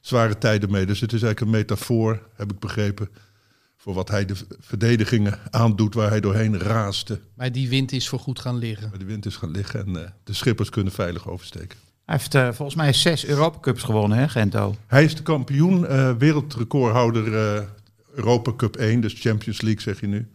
[0.00, 0.86] zware tijden mee.
[0.86, 3.08] Dus het is eigenlijk een metafoor, heb ik begrepen,
[3.76, 7.20] voor wat hij de verdedigingen aandoet waar hij doorheen raaste.
[7.34, 8.88] Maar die wind is voor goed gaan liggen.
[8.90, 11.78] Maar de wind is gaan liggen en de schippers kunnen veilig oversteken.
[12.10, 14.76] Hij heeft eh, volgens mij zes Europa Cups gewonnen, hè, Gento?
[14.86, 17.62] Hij is de kampioen, eh, wereldrecordhouder eh,
[18.14, 20.28] Europa Cup 1, dus Champions League zeg je nu.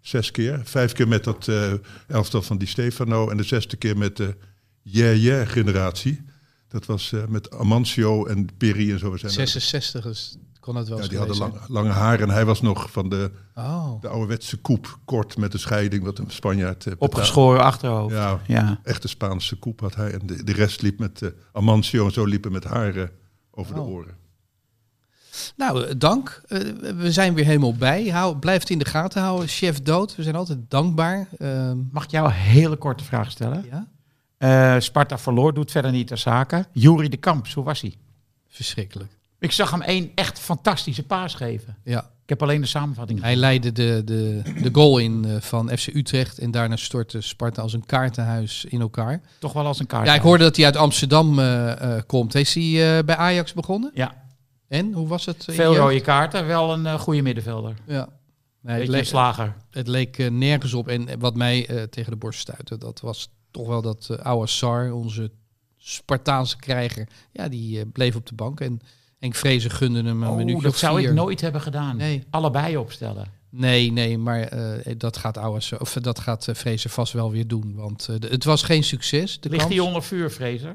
[0.00, 0.60] Zes keer.
[0.64, 1.72] Vijf keer met dat eh,
[2.06, 4.36] elftal van Di Stefano en de zesde keer met de
[4.82, 6.20] Yeah Yeah generatie.
[6.68, 9.06] Dat was eh, met Amancio en Peri en zo.
[9.16, 10.36] Zijn dat- 66 is,
[10.68, 13.30] kon het wel ja, die hadden lang, lange haar en hij was nog van de.
[13.54, 14.00] Oh.
[14.00, 17.00] de ouderwetse koep, kort met de scheiding, wat een Spanjaard betaalt.
[17.00, 18.14] Opgeschoren achterhoofd.
[18.14, 18.80] Ja, Ja.
[18.82, 20.12] echte Spaanse koep had hij.
[20.12, 23.10] En de, de rest liep met eh, Amancio en zo liepen met haren
[23.50, 23.88] over de Oh.
[23.88, 24.14] oren.
[25.56, 26.42] Nou, eh, dank.
[26.48, 26.58] Eh,
[26.96, 28.06] we zijn weer helemaal bij.
[28.08, 29.48] Hou, blijf het in de gaten houden.
[29.48, 30.16] Chef dood.
[30.16, 31.28] We zijn altijd dankbaar.
[31.38, 33.64] Ehm, Mag ik jou een hele korte vraag stellen?
[33.70, 33.88] ja,
[34.38, 36.66] Eh, Sparta verloor, doet verder niet ter zake.
[36.72, 37.94] Jury de Kamp, hoe was hij?
[38.48, 39.17] verschrikkelijk.
[39.38, 41.76] Ik zag hem één echt fantastische paas geven.
[41.84, 42.10] Ja.
[42.28, 45.86] Ik heb alleen de samenvatting Hij leidde de, de, de goal in eh, van FC
[45.86, 46.38] Utrecht.
[46.38, 49.20] En daarna stortte Sparta als een kaartenhuis in elkaar.
[49.38, 50.06] Toch wel als een kaart.
[50.06, 52.34] Ja, ik hoorde dat hij uit Amsterdam eh, eh, komt.
[52.34, 53.90] Is hij bij Ajax begonnen?
[53.94, 54.22] Ja,
[54.68, 55.44] En hoe was het?
[55.50, 57.74] veel rode kaarten, wel een goede middenvelder.
[57.86, 58.08] Ja.
[58.60, 59.54] Nee, het, leek, slager.
[59.70, 60.88] het leek nergens op.
[60.88, 64.92] En wat mij tegen de borst stuitte, dat was toch wel dat uh, oude Sar,
[64.92, 65.30] onze
[65.76, 68.60] Spartaanse krijger, ja, die bleef op de bank.
[68.60, 68.80] En
[69.18, 71.08] Henk Vrezen gunde hem een Oh, minuutje dat zou vier.
[71.08, 71.96] ik nooit hebben gedaan.
[71.96, 72.24] Nee.
[72.30, 73.26] Allebei opstellen.
[73.50, 77.12] Nee, nee, maar eh, dat gaat oude Sar- of eh, dat gaat eh, Vrezen vast
[77.12, 77.74] wel weer doen.
[77.74, 79.40] Want eh, het was geen succes.
[79.40, 79.74] De Ligt kans.
[79.74, 80.72] hij onder vuur, Fraser?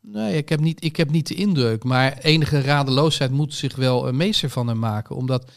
[0.00, 1.84] Nee, ik heb, niet, ik heb niet de indruk.
[1.84, 5.16] Maar enige radeloosheid moet zich wel een meester van hem maken.
[5.16, 5.50] Omdat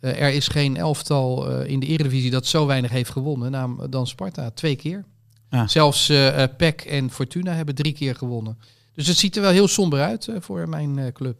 [0.00, 3.80] eh, er is geen elftal eh, in de Eredivisie dat zo weinig heeft gewonnen nam,
[3.90, 4.50] dan Sparta.
[4.50, 5.04] Twee keer.
[5.50, 5.66] Ja.
[5.68, 8.58] Zelfs eh eh, PEC en Fortuna hebben drie keer gewonnen.
[8.94, 11.36] Dus het ziet er wel heel somber uit eh, voor mijn eh, club.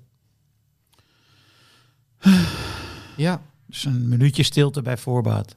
[3.16, 3.42] Ja.
[3.66, 5.54] Dus een minuutje stilte bij voorbaat.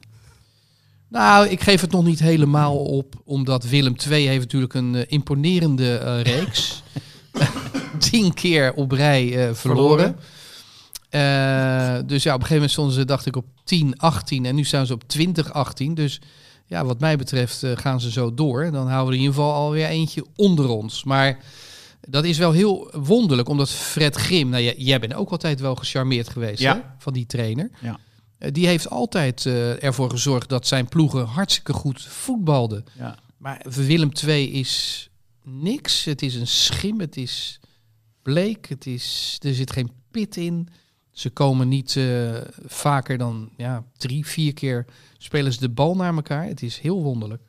[1.08, 5.02] Nou, ik geef het nog niet helemaal op, omdat Willem II heeft natuurlijk een eh,
[5.06, 6.82] imponerende eh, reeks.
[7.98, 10.16] Tien keer op rij eh, verloren.
[11.10, 14.54] Eh, dus ja, op een gegeven moment stonden ze, dacht ik, op 10, 18 en
[14.54, 15.94] nu staan ze op 20, 18.
[15.94, 16.20] Dus
[16.66, 18.70] ja, wat mij betreft gaan ze zo door.
[18.70, 21.04] Dan houden we in ieder geval alweer eentje onder ons.
[21.04, 21.38] Maar
[22.08, 25.74] dat is wel heel wonderlijk, omdat Fred Grim, nou, jij, jij bent ook altijd wel
[25.74, 26.74] gecharmeerd geweest Ja.
[26.74, 27.70] hè, van die trainer.
[27.80, 27.98] Ja.
[28.38, 32.84] Eh, Die heeft altijd eh, ervoor gezorgd dat zijn ploegen hartstikke goed voetbalden.
[32.98, 33.18] Ja.
[33.36, 35.08] Maar Willem II is
[35.42, 36.04] niks.
[36.04, 37.00] Het is een schim.
[37.00, 37.60] Het is
[38.22, 38.66] bleek.
[38.68, 40.68] Het is, er zit geen pit in.
[41.10, 42.34] Ze komen niet eh,
[42.66, 44.84] vaker dan ja, drie, vier keer
[45.18, 46.44] spelen ze de bal naar elkaar.
[46.46, 47.42] Het is heel wonderlijk.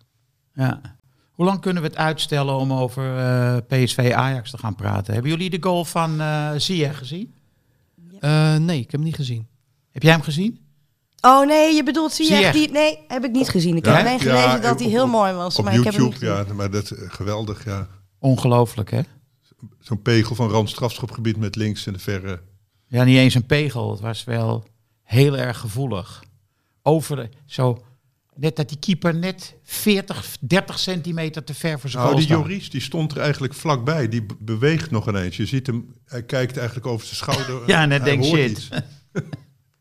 [0.53, 0.97] Ja.
[1.35, 5.13] Hoe lang kunnen we het uitstellen om over eh, PSV Ajax te gaan praten?
[5.13, 7.33] Hebben jullie de goal van eh Ziyech gezien?
[8.19, 9.47] Eh, nee, ik heb hem niet gezien.
[9.91, 10.59] Heb jij hem gezien?
[11.21, 12.53] Oh nee, je bedoelt Ziyech.
[12.53, 12.71] die?
[12.71, 13.75] Nee, heb ik niet gezien.
[13.75, 15.57] Ik Ja, heb alleen ja, gelezen dat hij heel op- mooi was.
[15.57, 16.47] Op maar ik heb hem niet YouTube, gezien.
[16.47, 17.87] ja, maar dat is geweldig, ja.
[18.19, 19.01] Ongelooflijk, hè?
[19.79, 22.41] Zo'n pegel van rand strafschopgebied met links in de verre.
[22.87, 23.91] Ja, niet eens een pegel.
[23.91, 24.63] Het was wel
[25.03, 26.23] heel erg gevoelig.
[26.81, 27.83] Over de, zo,
[28.35, 32.37] net dat die keeper net 40, 30 centimeter te ver voor zijn Nou, goal die.
[32.37, 34.09] Joris die stond er eigenlijk vlakbij.
[34.09, 35.37] Die be- beweegt nog ineens.
[35.37, 37.61] Je ziet hem, hij kijkt eigenlijk over zijn schouder.
[37.67, 38.51] Ja, denkt, hoort shit.
[38.51, 38.69] iets.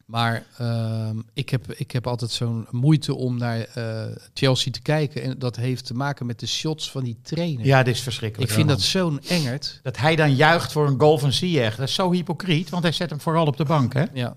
[0.04, 5.22] Maar ehm, ik, heb, ik heb altijd zo'n moeite om naar eh, Chelsea te kijken.
[5.22, 7.66] En dat heeft te maken met de shots van die trainer.
[7.66, 8.50] Ja, dit is verschrikkelijk.
[8.50, 9.80] ik vind dat zo'n engert.
[9.82, 11.76] Dat hij dan juicht voor een goal van Ziyech.
[11.76, 14.04] Dat is zo hypocriet, want hij zet hem vooral op de bank, hè?
[14.12, 14.36] Ja.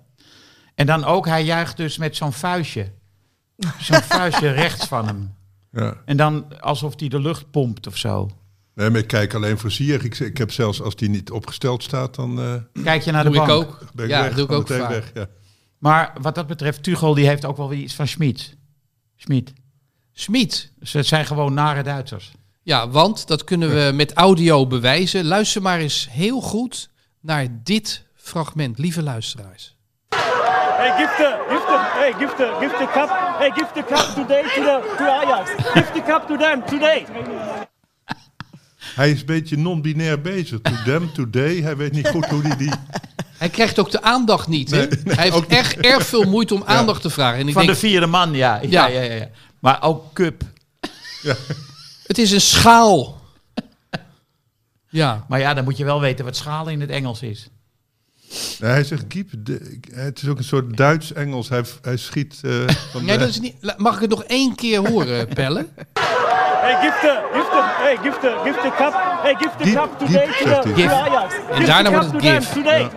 [0.75, 2.91] En dan ook, hij juicht dus met zo'n vuistje.
[3.79, 5.35] Zo'n vuistje rechts van hem.
[5.71, 6.01] Ja.
[6.05, 8.29] En dan alsof hij de lucht pompt of zo.
[8.75, 9.71] Nee, maar ik kijk alleen voor.
[9.79, 13.29] Ik, ik heb zelfs als die niet opgesteld staat, dan eh, Kijk je naar de
[13.29, 13.63] Doe ik bank.
[13.63, 13.79] ook.
[13.93, 14.33] ben ik ja, weg.
[14.35, 14.89] doe ik ook vaak.
[14.89, 15.27] weg, ja.
[15.77, 18.57] Maar wat dat betreft, Tuchel die heeft ook wel weer iets van Schmid.
[19.15, 19.53] Schmid.
[20.13, 20.71] Smit.
[20.79, 22.31] Dus het zijn gewoon nare Duitsers.
[22.63, 25.25] Ja, want dat kunnen we met audio bewijzen.
[25.25, 26.89] Luister maar eens heel goed
[27.21, 29.76] naar dit fragment, lieve luisteraars.
[30.77, 33.09] Hey, give the, give the, hey, give the, give the cup,
[33.39, 35.49] hey, give the cup today to the, to Ajax.
[35.73, 37.05] Give the cup to them today.
[38.95, 40.59] Hij is een beetje non-binair bezig.
[40.61, 41.61] To them, today.
[41.61, 42.71] Hij weet niet goed hoe hij die...
[43.37, 44.71] Hij krijgt ook de aandacht niet.
[44.71, 44.77] Hè?
[44.77, 47.39] Nee, nee, hij heeft echt erg veel moeite om aandacht te vragen.
[47.39, 48.55] En ik Van denk, de vierde man, ja.
[48.61, 48.87] Ja, Ja.
[48.87, 49.13] ja, ja.
[49.13, 49.27] ja.
[49.59, 50.41] Maar ook Cup.
[52.07, 53.15] het is een schaal.
[54.89, 57.49] Ja, Maar ja, dan moet je wel weten wat schalen in het Engels is.
[58.59, 59.29] Nee, hij zegt keep.
[59.37, 61.49] de- het is ook een soort Duits-Engels.
[61.49, 62.51] Hij, hij schiet eh,
[62.91, 65.67] van nee, de- dat is niet, mag ik het nog één keer horen, Pelle?
[65.93, 69.73] Hey, give the, give the, hey, give the, give the cup, hey, give the Diep,
[69.75, 70.89] cup today to, the, Give.
[70.93, 71.33] Ajax.
[71.51, 72.53] Give daarna the wordt cup het give.
[72.53, 72.89] today.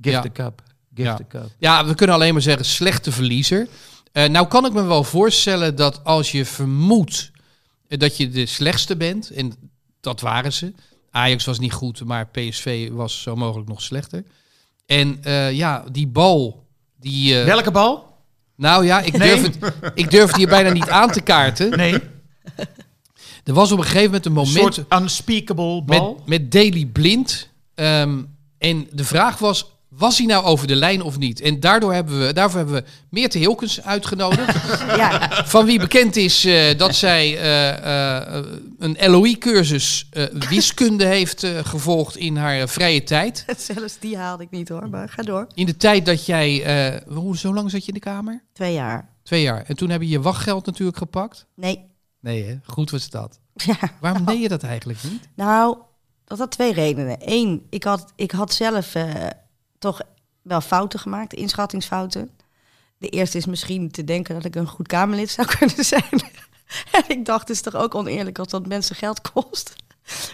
[0.00, 0.20] Give Ja.
[0.20, 0.62] the cup.
[0.94, 1.14] Give Ja.
[1.16, 1.46] the cup.
[1.58, 3.66] Ja, we kunnen alleen maar zeggen slechte verliezer.
[4.12, 7.30] Eh, nou kan ik me wel voorstellen dat als je vermoedt
[7.88, 9.52] eh, dat je de slechtste bent, en
[10.00, 10.72] dat waren ze.
[11.12, 14.24] Ajax was niet goed, maar PSV was zo mogelijk nog slechter.
[14.86, 16.66] En eh, ja, die bal,
[17.00, 17.38] die...
[17.40, 18.10] eh, Welke bal?
[18.56, 19.28] Nou ja, ik Nee.
[19.40, 21.76] durf, het, ik durf het hier bijna niet aan te kaarten.
[21.76, 21.98] Nee.
[23.44, 26.14] Er was op een gegeven moment een moment soort unspeakable bal.
[26.14, 27.48] met, met Daily Blind.
[27.74, 28.22] Ehm,
[28.58, 31.40] en de vraag was, was hij nou over de lijn of niet?
[31.40, 34.60] En daardoor hebben we, daarvoor hebben we Meerte Hilkens uitgenodigd.
[34.96, 38.44] Ja, van wie bekend is eh, dat zij eh, eh,
[38.78, 43.44] een LOE-cursus eh, wiskunde heeft gevolgd in haar vrije tijd.
[43.74, 45.46] zelfs die haalde ik niet hoor, maar ga door.
[45.54, 47.02] In de tijd dat jij...
[47.08, 48.42] hoe, zo lang zat je in de kamer?
[48.52, 49.08] Twee jaar.
[49.22, 49.64] Twee jaar.
[49.66, 51.46] En toen heb je je wachtgeld natuurlijk gepakt.
[51.54, 51.84] Nee.
[52.20, 52.58] Nee, hè?
[52.64, 53.40] Goed was dat.
[53.66, 53.76] Ja.
[54.00, 55.28] Waarom deed je dat eigenlijk niet?
[55.34, 55.76] Nou,
[56.24, 57.16] dat had twee redenen.
[57.20, 58.94] Eén, ik had, ik had zelf
[59.82, 60.00] toch
[60.42, 62.30] wel fouten gemaakt, inschattingsfouten.
[62.98, 66.22] De eerste is misschien te denken dat ik een goed Kamerlid zou kunnen zijn.
[66.92, 69.76] en ik dacht, het is toch ook oneerlijk als dat mensen geld kost.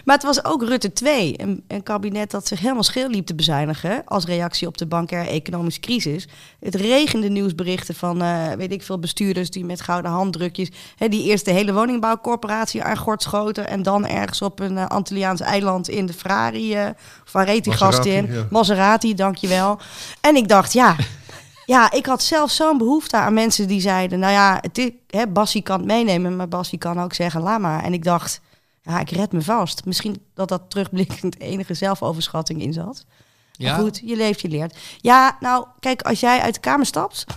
[0.05, 3.35] Maar het was ook Rutte 2, een, een kabinet dat zich helemaal scheel liep te
[3.35, 6.27] bezuinigen als reactie op de bankaire economische crisis.
[6.59, 11.23] Het regende nieuwsberichten van, eh, weet ik veel, bestuurders die met gouden handdrukjes, hè, die
[11.23, 15.89] eerst de hele woningbouwcorporatie aan gort schoten en dan ergens op een eh, Antilliaans eiland
[15.89, 16.87] in de Ferrari, eh
[17.25, 18.31] of waar reed die gast in?
[18.31, 18.47] ja.
[18.49, 19.79] Maserati, dankjewel.
[20.21, 20.95] En ik dacht, ja,
[21.65, 24.19] ja, ik had zelf zo'n behoefte aan mensen die zeiden...
[24.19, 27.59] nou ja, het is, hè, Bassie kan het meenemen, maar Bassie kan ook zeggen, laat
[27.59, 27.83] maar.
[27.83, 28.41] En ik dacht,
[28.81, 29.85] ja, ik red me vast.
[29.85, 33.05] Misschien dat dat terugblikkend enige zelfoverschatting in zat.
[33.51, 33.71] Ja?
[33.71, 34.77] Maar goed, je leeft, je leert.
[34.97, 37.25] Ja, nou, kijk, als jij uit de kamer stapt...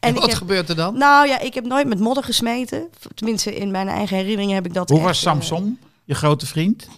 [0.00, 0.98] En wat heb, gebeurt er dan?
[0.98, 2.90] nou ja, ik heb nooit met modder gesmeten.
[3.14, 6.46] Tenminste, in mijn eigen herinneringen heb ik dat Hoe echt, was eh, Samson, je grote
[6.46, 6.88] vriend?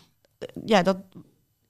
[0.64, 0.97] ja, dat...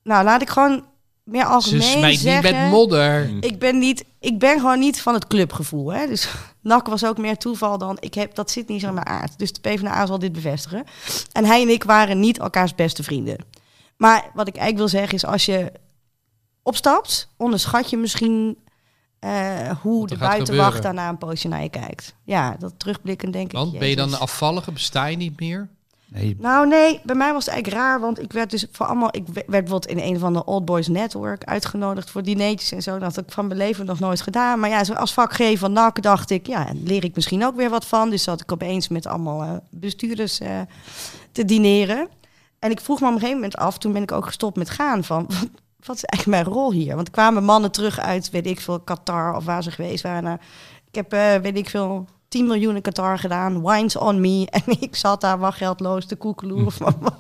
[0.02, 0.84] Nou, laat ik gewoon
[1.24, 3.30] meer Ze algemeen smijt niet met modder.
[3.40, 5.92] Ik ben, niet, ik ben gewoon niet van het clubgevoel.
[5.92, 6.06] Hè?
[6.06, 6.28] Dus
[6.62, 7.96] NAC was ook meer toeval dan...
[8.00, 9.38] Ik heb, dat zit niet zo in mijn aard.
[9.38, 10.84] Dus de PvdA zal dit bevestigen.
[11.32, 13.36] En hij en ik waren niet elkaars beste vrienden.
[13.96, 15.24] Maar wat ik eigenlijk wil zeggen is...
[15.24, 15.72] Als je
[16.62, 18.58] opstapt, onderschat je misschien...
[19.18, 22.14] eh, hoe de buitenwacht daarna een poosje naar je kijkt.
[22.24, 23.52] Ja, dat terugblikken denk ik...
[23.52, 24.20] Want ben je dan Jezus.
[24.20, 24.72] afvallige?
[24.72, 25.68] Besta je niet meer?
[26.38, 29.26] Nou nee, bij mij was het eigenlijk raar, want ik werd dus voor allemaal, ik
[29.26, 32.98] werd bijvoorbeeld in een van de Old Boys Network uitgenodigd voor dineetjes en zo.
[32.98, 34.60] Dat had ik van mijn leven nog nooit gedaan.
[34.60, 37.86] Maar ja, als vakgever van NAC dacht ik, ja, leer ik misschien ook weer wat
[37.86, 38.10] van.
[38.10, 40.60] Dus zat ik opeens met allemaal eh, bestuurders eh,
[41.32, 42.08] te dineren.
[42.58, 44.70] En ik vroeg me op een gegeven moment af, toen ben ik ook gestopt met
[44.70, 45.48] gaan van, wat,
[45.84, 46.96] wat is eigenlijk mijn rol hier?
[46.96, 50.40] Want kwamen mannen terug uit, weet ik veel, Qatar of waar ze geweest waren.
[50.88, 53.62] Ik heb, eh, weet ik veel, 10 miljoen in Qatar gedaan.
[53.66, 54.46] Wines on me.
[54.50, 56.72] En ik zat daar wachtgeldloos te koekeloeren.
[57.00, 57.18] wa-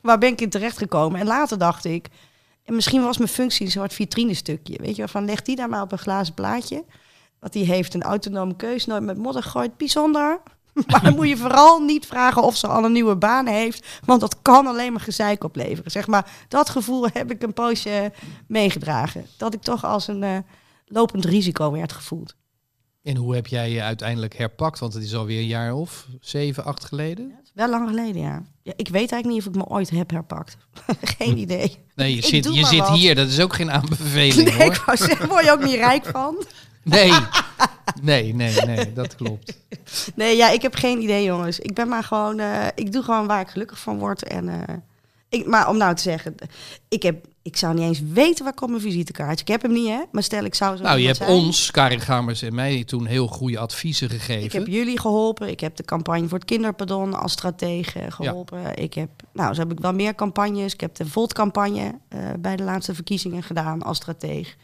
[0.00, 1.20] waar ben ik in terecht gekomen?
[1.20, 2.08] En later dacht ik...
[2.64, 4.78] En misschien was mijn functie een soort vitrinestukje.
[4.80, 6.84] Weet je, van leg die daar maar op een glazen plaatje.
[7.40, 9.76] Want die heeft een autonome keus, nooit met modder gegooid.
[9.76, 10.40] Bijzonder.
[10.86, 14.00] Maar dan moet je vooral niet vragen of ze al een nieuwe baan heeft.
[14.04, 15.90] Want dat kan alleen maar gezeik opleveren.
[15.90, 18.12] Zeg maar, dat gevoel heb ik een poosje
[18.46, 19.26] meegedragen.
[19.36, 20.38] Dat ik toch als een eh,
[20.86, 22.34] lopend risico werd gevoeld.
[23.04, 24.78] En hoe heb jij je uiteindelijk herpakt?
[24.78, 27.32] Want het is alweer een jaar of zeven, acht geleden.
[27.54, 28.42] Wel lang geleden, ja.
[28.62, 28.72] ja.
[28.76, 30.56] Ik weet eigenlijk niet of ik me ooit heb herpakt.
[31.18, 31.76] Geen idee.
[31.94, 32.88] Nee, je Ik zit, je zit wat.
[32.88, 33.14] hier.
[33.14, 34.82] Dat is ook geen aanbeveling Nee, ik hoor.
[34.84, 36.36] wou zeggen, word je ook niet rijk van?
[36.82, 37.12] Nee.
[38.02, 39.58] Nee, nee, nee, dat klopt.
[40.14, 41.58] Nee, ja, ik heb geen idee, jongens.
[41.58, 42.38] Ik ben maar gewoon...
[42.38, 44.22] eh, ik doe gewoon waar ik gelukkig van word.
[44.24, 44.74] En, eh,
[45.28, 46.34] ik, maar om nou te zeggen...
[46.88, 49.40] Ik, heb, ik zou niet eens weten waar komt mijn visitekaart.
[49.40, 50.00] Ik heb hem niet, hè.
[50.12, 51.30] Maar stel, ik zou zo Nou, je hebt zijn.
[51.30, 54.44] ons, Karin Gamers en mij, toen heel goede adviezen gegeven.
[54.44, 55.48] Ik heb jullie geholpen.
[55.48, 58.76] Ik heb de campagne voor het kinderpardon als stratege geholpen.
[58.76, 60.72] Ik heb, nou, zo heb ik wel meer campagnes.
[60.72, 64.54] Ik heb de Volt-campagne eh, bij de laatste verkiezingen gedaan als stratege.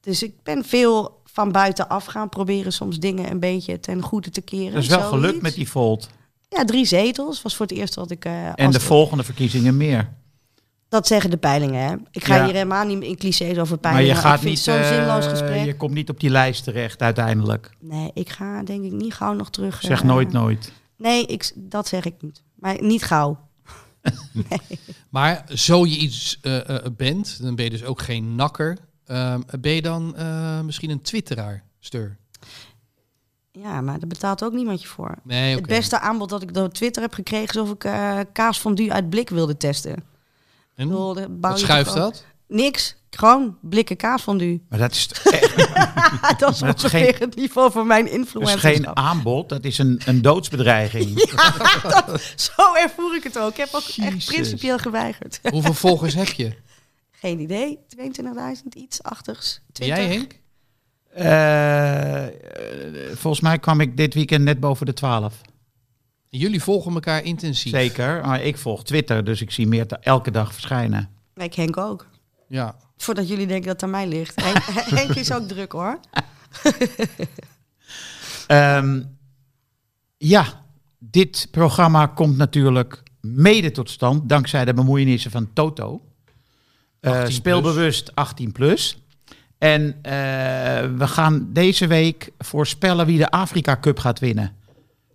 [0.00, 4.40] Dus ik ben veel van buitenaf gaan proberen soms dingen een beetje ten goede te
[4.40, 4.72] keren.
[4.72, 6.08] Dat is wel gelukt met die Volt.
[6.48, 8.24] Ja, drie zetels was voor het eerst wat ik...
[8.24, 10.16] eh, En de volgende verkiezingen meer.
[10.88, 11.94] Dat zeggen de peilingen, hè.
[12.10, 12.44] Ik ga Ja.
[12.44, 14.14] hier helemaal niet in clichés over Maar peilingen.
[14.16, 15.64] je gaat niet, zo'n eh, zinloos gesprek.
[15.64, 17.70] je komt niet op die lijst terecht uiteindelijk.
[17.80, 19.80] Nee, ik ga denk ik niet gauw nog terug.
[19.82, 20.72] Zeg eh, nooit nooit.
[20.96, 22.42] Nee, ik, dat zeg ik niet.
[22.54, 23.38] Maar niet gauw.
[25.10, 26.60] Maar zo je iets eh,
[26.96, 28.78] bent, dan ben je dus ook geen nakker.
[29.06, 30.14] Ehm, ben je dan
[30.64, 32.16] misschien een twitteraar, Stur?
[33.52, 35.14] Ja, maar daar betaalt ook niemand je voor.
[35.24, 35.54] Nee.
[35.54, 37.48] Het beste aanbod dat ik door Twitter heb gekregen...
[37.48, 37.78] is of ik
[38.32, 40.04] kaas fondue uit blik wilde testen.
[40.78, 40.88] En?
[40.88, 42.24] bedoel, Wat schuift dat?
[42.48, 42.96] Niks.
[43.10, 44.62] Gewoon blikken kaas fondue.
[44.68, 45.56] Maar dat is, echt,
[46.38, 49.48] dat is Maar het is ongeveer geen- het niveau van mijn dat is geen aanbod,
[49.48, 51.18] dat is een, een doodsbedreiging.
[52.56, 53.50] Zo ervoer ik het ook.
[53.50, 55.40] Ik heb ook echt principieel geweigerd.
[55.50, 56.52] Hoeveel volgers heb je?
[57.10, 57.78] Geen idee.
[57.96, 59.60] 22.000, iets achtigs.
[59.72, 60.38] En Jij, Henk?
[61.14, 62.32] Eh, eh,
[63.14, 65.34] volgens mij kwam ik dit weekend net boven de 12.
[66.30, 67.72] Jullie volgen elkaar intensief.
[67.72, 71.08] Zeker, maar ik volg Twitter, dus ik zie meer elke dag verschijnen.
[71.34, 72.06] Ik Henk ook.
[72.48, 72.76] Ja.
[72.96, 74.40] Voordat jullie denken dat het aan mij ligt.
[74.44, 76.00] Henk, Henk is ook druk hoor.
[78.46, 79.02] Ehm,
[80.16, 80.64] ja,
[80.98, 86.02] dit programma komt natuurlijk mede tot stand dankzij de bemoeienissen van Toto.
[87.00, 87.34] Eh, 18 plus.
[87.34, 88.98] speelbewust 18 plus.
[89.58, 90.12] En eh,
[90.96, 94.56] we gaan deze week voorspellen wie de Afrika Cup gaat winnen.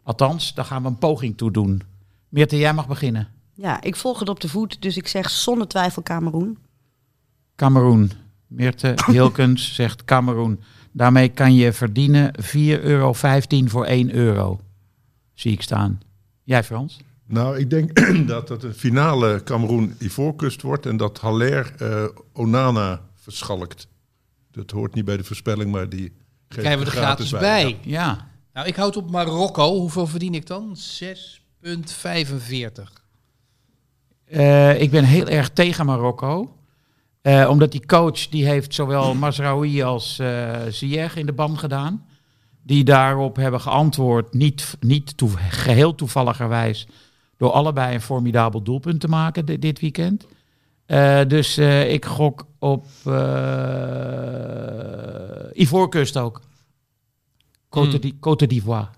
[0.04, 1.82] Althans, daar gaan we een poging toe doen.
[2.30, 3.28] Meerte, jij mag beginnen.
[3.54, 6.58] Ja, ik volg het op de voet, dus ik zeg zonder twijfel Cameroen.
[7.56, 8.12] Cameroen.
[8.48, 10.60] Meerte Hilkens zegt Cameroen.
[10.92, 12.46] Daarmee kan je verdienen 4,15
[12.82, 14.60] euro voor 1 euro.
[15.34, 16.02] Zie ik staan.
[16.44, 17.00] Jij Frans?
[17.26, 23.88] Nou, ik denk dat het een finale Cameroen-Ivoorkust wordt en dat Haller eh, Onana verschalkt.
[24.52, 26.16] Dat hoort niet bij de voorspelling, maar die geeft
[26.48, 27.78] Krijgen we er gratis bij.
[27.82, 28.06] Ja.
[28.06, 28.32] Ja.
[28.54, 29.80] Nou, ik houd op Marokko.
[29.80, 30.78] Hoeveel verdien ik dan?
[30.78, 30.82] 6,45.
[34.26, 36.56] Eh, ik ben heel erg tegen Marokko.
[37.22, 42.06] Eh, omdat die coach, die heeft zowel Mazraoui als eh Ziyech in de ban gedaan.
[42.66, 46.88] Die daarop hebben geantwoord, niet, niet toe, geheel toevalligerwijs,
[47.38, 50.26] door allebei een formidabel doelpunt te maken di- dit weekend.
[51.28, 52.86] Dus ik gok op
[55.54, 56.42] Ivoorkust ook.
[57.74, 58.12] Côte Hmm.
[58.20, 58.90] Côte d'Ivoire.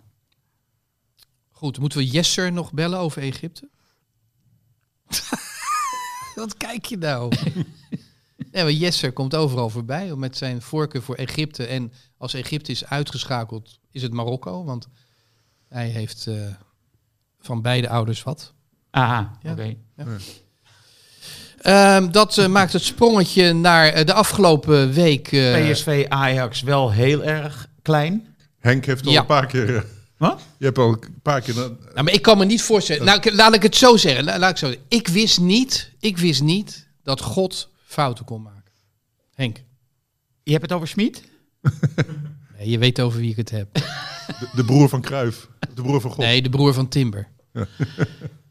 [1.52, 3.70] Goed, moeten we Jesser nog bellen over Egypte?
[6.36, 7.32] Wat kijk je nou?
[8.52, 11.66] nee, maar Jesser komt overal voorbij met zijn voorkeur voor Egypte.
[11.66, 14.64] En als Egypte is uitgeschakeld, is het Marokko.
[14.64, 14.88] Want
[15.70, 16.36] hij heeft eh,
[17.40, 18.54] van beide ouders wat.
[18.92, 19.52] Aha, Ja.
[19.52, 19.76] oké.
[21.62, 25.32] Ehm, dat eh, maakt het sprongetje naar eh, de afgelopen week.
[25.32, 28.35] eh, PSV Ajax wel heel erg klein.
[28.66, 29.20] Henk heeft al Ja.
[29.20, 29.76] een paar keer...
[29.76, 29.82] eh,
[30.18, 30.42] Wat?
[30.58, 31.54] je hebt al een paar keer...
[31.56, 33.06] Nou, maar ik kan me niet voorstellen.
[33.06, 34.24] Nou, laat ik het zo zeggen.
[34.24, 34.86] La- Laat ik, zo zeggen.
[34.90, 38.72] ik wist niet, ik wist niet dat God fouten kon maken.
[39.34, 39.64] Henk,
[40.44, 41.24] Je hebt het over Schmid?
[42.58, 43.74] nee, je weet over wie ik het heb.
[43.74, 45.48] de, de broer van Kruif.
[45.74, 46.20] De broer van God.
[46.20, 47.28] Nee, de broer van Timber.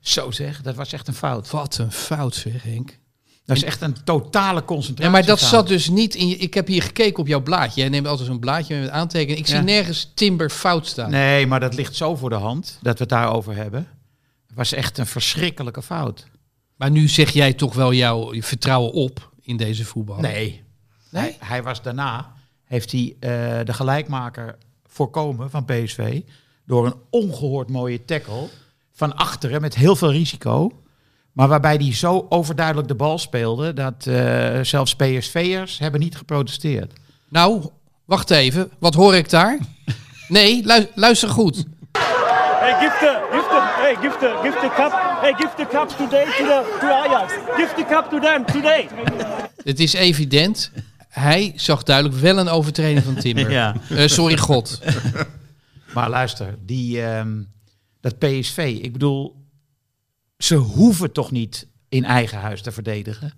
[0.01, 1.51] Zo zeg, dat was echt een fout.
[1.51, 2.99] Wat een fout zeg, Henk.
[3.45, 5.05] Dat is echt een totale concentratie.
[5.05, 6.37] Ja, maar dat zat dus niet in je...
[6.37, 7.81] Ik heb hier gekeken op jouw blaadje.
[7.81, 9.39] Jij neemt altijd zo'n blaadje met aantekeningen.
[9.39, 11.11] Ik zie nergens Timber fout staan.
[11.11, 13.89] Nee, maar dat ligt zo voor de hand dat we het daarover hebben.
[14.47, 16.27] Het was echt een verschrikkelijke fout.
[16.77, 20.21] Maar nu zeg jij toch wel jouw vertrouwen op in deze voetbal.
[20.21, 20.63] Nee.
[21.11, 22.33] Hij, hij was daarna,
[22.65, 23.31] heeft hij eh,
[23.65, 26.21] de gelijkmaker voorkomen van PSV
[26.67, 28.49] door een ongehoord mooie tackle
[28.93, 30.84] van achteren met heel veel risico.
[31.35, 36.93] Maar waarbij hij zo overduidelijk de bal speelde dat eh, zelfs PSV'ers hebben niet geprotesteerd.
[37.29, 37.63] Nou,
[38.05, 38.71] wacht even.
[38.79, 39.59] Wat hoor ik daar?
[40.29, 41.65] Nee, lu- luister goed.
[41.93, 44.93] Hey, give the, give the, hey, give the, give the cup.
[45.21, 47.33] Hey, give the cup today to the to Ajax.
[47.57, 48.89] Give the cup to them today.
[49.65, 50.71] Het is evident.
[51.09, 53.51] Hij zag duidelijk wel een overtreding van Timber.
[53.61, 53.75] Ja.
[53.91, 54.81] Eh, sorry, God.
[55.95, 57.43] Maar luister, die, ehm,
[58.01, 59.44] dat PSV, ik bedoel,
[60.39, 63.33] ze hoeven toch niet in eigen huis te verdedigen?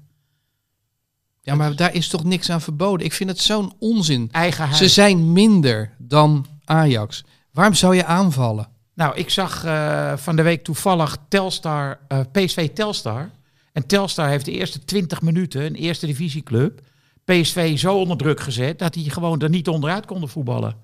[1.40, 3.06] Ja, maar daar is toch niks aan verboden?
[3.06, 4.28] Ik vind het zo'n onzin.
[4.32, 4.78] Eigen huis.
[4.78, 7.24] Ze zijn minder dan Ajax.
[7.52, 8.68] Waarom zou je aanvallen?
[8.94, 13.30] Nou, ik zag eh, van de week toevallig Telstar, eh, PSV Telstar.
[13.72, 16.80] En Telstar heeft de eerste 20 minuten, een eerste divisieclub,
[17.24, 20.76] PSV zo onder druk gezet dat die gewoon er niet onderuit konden voetballen.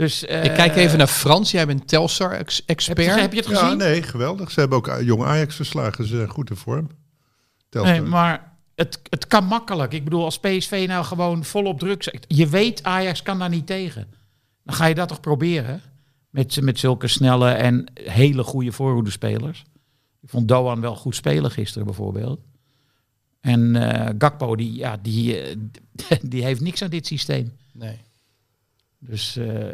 [0.00, 1.50] Dus, eh, ik kijk even naar Frans.
[1.50, 2.96] Jij bent Telstar-expert.
[3.20, 3.76] heb je het Ja, gezien?
[3.78, 4.50] nee, geweldig.
[4.50, 6.06] Ze hebben ook eh, jong Ajax verslagen.
[6.06, 6.88] Ze zijn goed in vorm.
[7.68, 8.00] Telstar.
[8.00, 9.92] Nee, maar het, het kan makkelijk.
[9.92, 12.24] Ik bedoel, als PSV nou gewoon volop druk zet.
[12.28, 14.06] Je weet, Ajax kan daar niet tegen.
[14.64, 15.82] Dan ga je dat toch proberen?
[16.30, 19.64] Met, met zulke snelle en hele goede voorhoedespelers.
[20.22, 22.40] Ik vond Doan wel goed spelen gisteren bijvoorbeeld.
[23.40, 25.56] En eh, Gakpo, die, ja, die, eh,
[26.22, 27.52] die heeft niks aan dit systeem.
[27.72, 27.98] Nee.
[29.02, 29.66] Dus eh,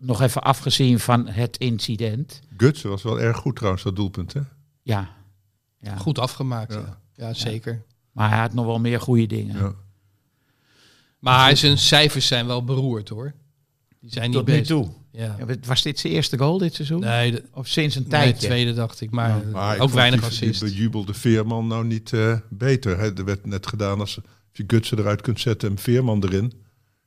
[0.00, 2.40] nog even afgezien van het incident.
[2.56, 4.32] Gutsen was wel erg goed trouwens, dat doelpunt.
[4.32, 4.40] Hè?
[4.82, 5.10] Ja,
[5.78, 5.96] ja.
[5.96, 6.72] Goed afgemaakt.
[6.72, 7.26] Ja, Ja.
[7.26, 7.34] ja.
[7.34, 7.82] zeker.
[8.12, 9.56] maar hij had nog wel meer goede dingen.
[9.58, 9.74] Ja.
[11.18, 13.34] Maar zijn cijfers zijn wel beroerd hoor.
[14.00, 14.66] Die zijn niet Tot nu best.
[14.68, 14.88] toe.
[15.12, 15.36] Ja.
[15.38, 17.00] Ja, Was dit zijn eerste goal dit seizoen?
[17.00, 18.46] Nee, de, Of sinds een nee, tijdje?
[18.46, 19.10] tweede dacht ik.
[19.10, 20.60] Maar, Maar ik ook weinig die, assist.
[20.60, 22.98] Die bejubelde Veerman nou niet eh, beter.
[22.98, 23.14] Hè?
[23.16, 26.52] Er werd net gedaan als, als je Gutsen eruit kunt zetten en Veerman erin.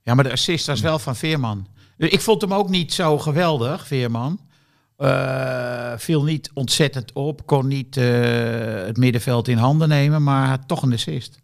[0.03, 1.67] Ja, maar de assist was wel van Veerman.
[1.97, 4.39] Dus Ik vond hem ook niet zo geweldig, Veerman.
[4.97, 8.05] Eh, viel niet ontzettend op, kon niet eh,
[8.85, 11.39] het middenveld in handen nemen, maar had toch een assist.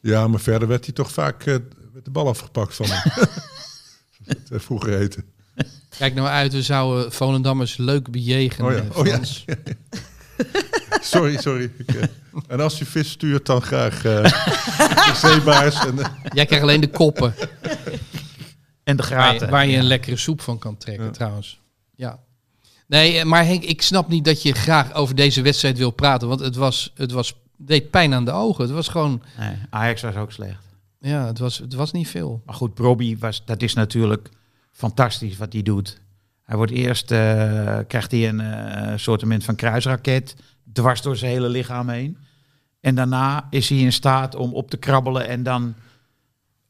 [0.00, 3.12] Ja, maar verder werd hij toch vaak werd de bal afgepakt van hem.
[4.24, 5.24] Het vroeger heette.
[5.98, 8.70] Kijk nou uit, we zouden Volendammers leuk bejegenen.
[8.70, 9.20] Oh ja, oh ja.
[11.06, 11.70] Sorry, sorry.
[11.78, 12.02] Ik, eh,
[12.48, 15.86] en als je vis stuurt, dan graag eh de zeebaars.
[15.86, 15.96] En,
[16.32, 17.34] Jij krijgt alleen de koppen.
[18.84, 19.46] En de Waar graten.
[19.46, 21.60] je, waar je een lekkere soep van kan trekken, trouwens.
[21.94, 22.18] Ja.
[22.86, 26.28] Nee, eh, maar Henk, ik snap niet dat je graag over deze wedstrijd wil praten.
[26.28, 28.64] Want het was, het was, deed pijn aan de ogen.
[28.64, 30.62] Het was gewoon, Nee, Ajax was ook slecht.
[31.00, 32.42] ja, het was, het was niet veel.
[32.46, 34.28] Maar goed, Robbie, was, dat is natuurlijk
[34.72, 36.00] fantastisch wat hij doet.
[36.42, 40.34] Hij wordt eerst, eh, krijgt hij een eh soortement van kruisraket,
[40.72, 42.18] dwars door zijn hele lichaam heen.
[42.80, 45.74] En daarna is hij in staat om op te krabbelen en dan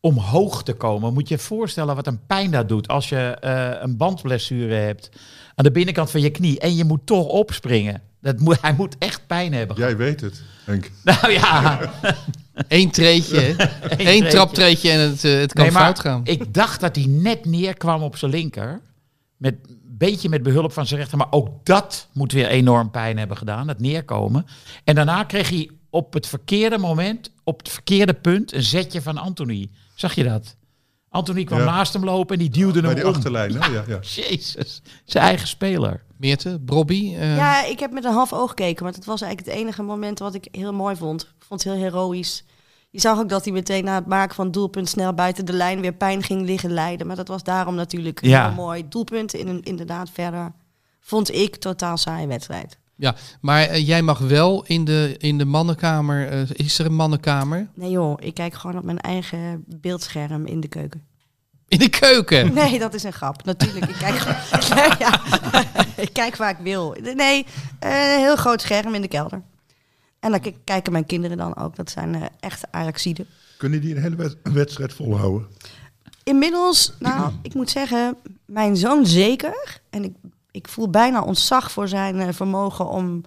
[0.01, 1.13] omhoog te komen.
[1.13, 5.11] Moet je je voorstellen wat een pijn dat doet als je eh, een bandblessure hebt
[5.55, 8.03] aan de binnenkant van je knie en je moet toch opspringen.
[8.21, 9.77] Dat moet, hij moet echt pijn hebben.
[9.77, 10.91] jij weet het, Henk.
[11.05, 11.81] Nou ja,
[12.69, 13.47] Eén treetje?
[13.49, 14.29] Eén treetje.
[14.29, 16.21] traptreetje en het, eh, het kan Nee, maar fout gaan.
[16.25, 18.81] Ik dacht dat hij net neerkwam op zijn linker.
[19.37, 19.55] Met
[19.99, 21.19] beetje met behulp van zijn rechter.
[21.19, 23.69] Maar ook dat moet weer enorm pijn hebben gedaan.
[23.69, 24.47] Het neerkomen.
[24.85, 29.19] En daarna kreeg hij op het verkeerde moment, op het verkeerde punt, een zetje van
[29.19, 29.71] Anthony.
[29.95, 30.57] Zag je dat?
[31.09, 31.65] Anthony kwam Ja.
[31.65, 33.15] naast hem lopen en die duwde Bij hem die om.
[33.15, 33.67] achterlijn, hè?
[33.73, 33.99] Ja, ja.
[34.23, 36.05] Jezus, zijn eigen speler.
[36.17, 37.15] Meerte, Bobby.
[37.17, 39.83] eh, Ja, ik heb met een half oog gekeken, want het was eigenlijk het enige
[39.83, 41.23] moment wat ik heel mooi vond.
[41.23, 42.45] Ik vond het heel heroïs.
[42.97, 45.81] Je zag ook dat hij meteen na het maken van doelpunt snel buiten de lijn
[45.81, 47.07] weer pijn ging liggen lijden.
[47.07, 48.47] Maar dat was daarom natuurlijk een Ja.
[48.47, 49.35] heel mooi doelpunt.
[49.35, 50.53] In een, inderdaad verder
[51.01, 52.79] vond ik totaal saaie wedstrijd.
[52.97, 56.29] ja, maar eh, jij mag wel in de, in de mannenkamer.
[56.29, 57.69] eh, is er een mannenkamer?
[57.75, 61.03] Nee joh, ik kijk gewoon op mijn eigen beeldscherm in de keuken.
[61.69, 62.53] In de keuken.
[62.63, 63.45] Nee, dat is een grap.
[63.45, 64.23] Natuurlijk, ik kijk,
[65.05, 65.21] ja,
[66.05, 66.97] ik kijk waar ik wil.
[67.15, 67.47] Nee,
[67.81, 69.43] een heel groot scherm in de kelder.
[70.27, 71.77] En dan kijken mijn kinderen dan ook.
[71.77, 73.27] Dat zijn eh, echte Ajaxiden.
[73.59, 75.47] Kunnen die een hele wed- wedstrijd volhouden?
[76.23, 79.81] Inmiddels, nou, ik moet zeggen, mijn zoon zeker.
[79.91, 80.15] En ik,
[80.51, 83.23] ik voel bijna ontzag voor zijn eh, vermogen om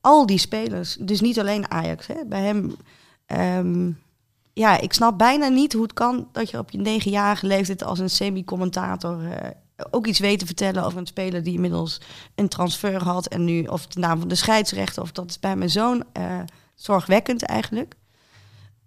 [0.00, 2.76] al die spelers, dus niet alleen Ajax, hè, bij hem.
[3.26, 3.90] ehm,
[4.52, 7.98] ja, ik snap bijna niet hoe het kan dat je op je negenjarige leeftijd als
[7.98, 9.50] een semi-commentator eh,
[9.90, 12.00] ook iets weet te vertellen over een speler die inmiddels
[12.34, 15.56] een transfer had en nu, of de naam van de scheidsrechter, of dat is bij
[15.56, 16.40] mijn zoon eh,
[16.74, 17.94] zorgwekkend eigenlijk.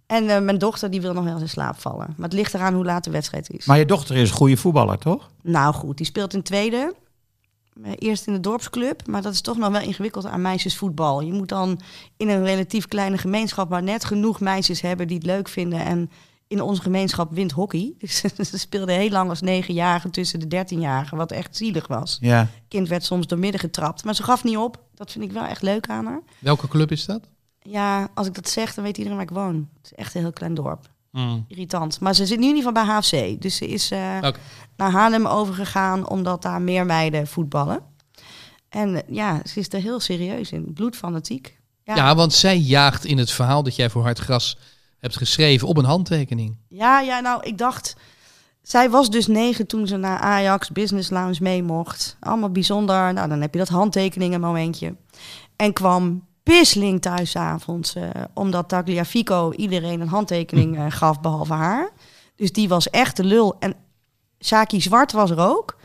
[0.05, 2.13] En eh, mijn dochter die wil nog wel eens in slaap vallen.
[2.17, 3.65] Maar het ligt eraan hoe laat de wedstrijd is.
[3.65, 5.29] Maar je dochter is een goede voetballer, toch?
[5.41, 6.93] Nou goed, die speelt in tweede.
[7.83, 11.21] Eh, Eerst in de dorpsclub, maar dat is toch nog wel ingewikkeld aan meisjesvoetbal.
[11.21, 11.79] Je moet dan
[12.17, 15.79] in een relatief kleine gemeenschap maar net genoeg meisjes hebben die het leuk vinden.
[15.79, 16.09] En
[16.47, 17.93] in onze gemeenschap wint hockey.
[17.97, 22.17] Dus ze speelde heel lang als negenjarige tussen de dertienjarigen, wat echt zielig was.
[22.21, 22.47] Ja.
[22.67, 24.83] kind werd soms door midden getrapt, maar ze gaf niet op.
[24.95, 26.21] Dat vind ik wel echt leuk aan haar.
[26.39, 27.21] Welke club is dat?
[27.61, 29.69] Ja, als ik dat zeg, dan weet iedereen waar ik woon.
[29.77, 30.89] Het is echt een heel klein dorp.
[31.11, 31.45] Mm.
[31.47, 31.99] Irritant.
[31.99, 33.41] Maar ze zit nu in ieder geval bij HFC.
[33.41, 34.39] Dus ze is eh, Oké.
[34.77, 37.79] naar Haarlem overgegaan omdat daar meer meiden voetballen.
[38.69, 40.73] En eh, ja, ze is er heel serieus in.
[40.73, 41.59] Bloedfanatiek.
[41.83, 42.15] Ja, Ja.
[42.15, 44.57] want zij jaagt in het verhaal dat jij voor Hard Gras
[45.07, 46.57] hebt geschreven op een handtekening.
[46.67, 47.95] ja, ja, nou, ik dacht...
[48.61, 52.17] Zij was dus negen toen ze naar Ajax Business Lounge mee mocht.
[52.19, 53.13] Allemaal bijzonder.
[53.13, 54.95] Nou, dan heb je dat handtekeningen momentje.
[55.55, 57.95] En kwam pisling thuis 's avonds.
[57.95, 61.91] eh, omdat Tagliafico iedereen een handtekening eh, gaf, behalve haar.
[62.35, 63.55] Dus die was echt de lul.
[63.59, 63.75] En
[64.39, 65.77] Saki Zwart was er ook.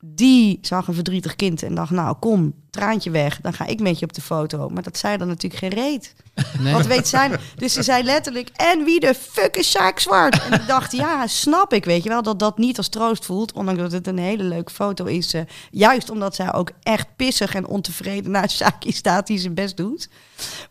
[0.00, 3.40] Die zag een verdrietig kind en dacht, nou kom, traantje weg.
[3.40, 4.68] Dan ga ik met je op de foto.
[4.68, 6.14] Maar dat zei dan natuurlijk geen reet.
[6.58, 6.72] Nee.
[6.72, 7.30] Wat weet zij?
[7.56, 10.42] Dus ze zei letterlijk, en wie de fuck is Sjaak Zwart?
[10.44, 13.52] En ik dacht, ja, snap ik, weet je wel, dat dat niet als troost voelt.
[13.52, 15.34] Ondanks dat het een hele leuke foto is.
[15.34, 19.76] eh, juist omdat zij ook echt pissig en ontevreden naar Sjaakje staat die zijn best
[19.76, 20.08] doet.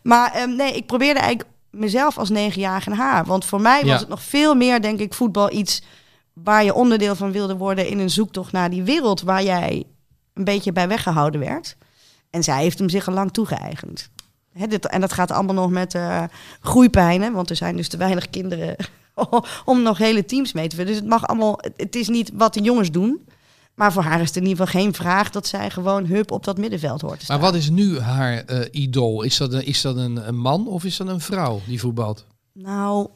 [0.02, 3.24] Maar ehm, nee, ik probeerde eigenlijk mezelf als negenjarige haar.
[3.24, 3.98] Want voor mij was Ja.
[3.98, 5.82] het nog veel meer, denk ik, voetbal iets
[6.44, 9.84] waar je onderdeel van wilde worden in een zoektocht naar die wereld waar jij
[10.34, 11.76] een beetje bij weggehouden werd.
[12.30, 14.10] En zij heeft hem zich al lang toegeëigend.
[14.68, 16.22] Dit, en dat gaat allemaal nog met eh
[16.60, 18.76] groeipijnen, want er zijn dus te weinig kinderen
[19.64, 20.90] om nog hele teams mee te vullen.
[20.92, 23.26] Dus het mag allemaal, het, het is niet wat de jongens doen.
[23.74, 26.44] Maar voor haar is het in ieder geval geen vraag dat zij gewoon hup op
[26.44, 27.40] dat middenveld hoort te staan.
[27.40, 29.22] Maar wat is nu haar eh, idool?
[29.22, 32.26] Is dat, een, is dat een, een man of is dat een vrouw die voetbalt?
[32.52, 33.08] Nou,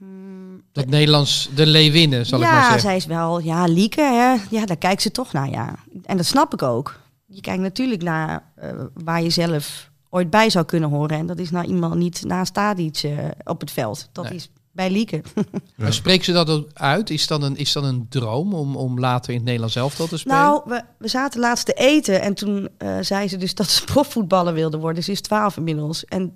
[0.00, 2.80] mm, Dat Nederlands, de Leeuwinnen, zal ja, ik maar zeggen.
[2.80, 4.56] zij is wel, ja, Lieke, hè?
[4.56, 5.74] ja, daar kijkt ze toch naar, ja.
[6.04, 7.00] En dat snap ik ook.
[7.26, 11.18] Je kijkt natuurlijk naar eh, waar je zelf ooit bij zou kunnen horen.
[11.18, 13.12] En dat is nou iemand niet naast Tadic eh,
[13.44, 14.08] op het veld.
[14.12, 14.34] Dat Nee.
[14.34, 15.22] is bij Lieke.
[15.76, 17.10] Maar spreekt ze dat ook uit?
[17.10, 20.18] Is dat een, is dat een droom om, om later in het Nederlands elftal te
[20.18, 20.38] spelen?
[20.38, 23.84] Nou, we, we zaten laatst te eten en toen eh, zei ze dus dat ze
[23.84, 25.02] profvoetballer wilde worden.
[25.04, 26.04] Ze is 12 inmiddels.
[26.04, 26.32] En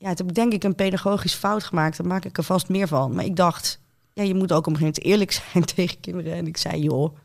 [0.00, 1.96] ja, toen heb ik denk ik een pedagogisch fout gemaakt.
[1.96, 3.14] Daar maak ik er vast meer van.
[3.14, 3.78] Maar ik dacht,
[4.12, 6.32] ja, je moet ook op een gegeven moment eerlijk zijn tegen kinderen.
[6.34, 7.16] En ik zei, joh,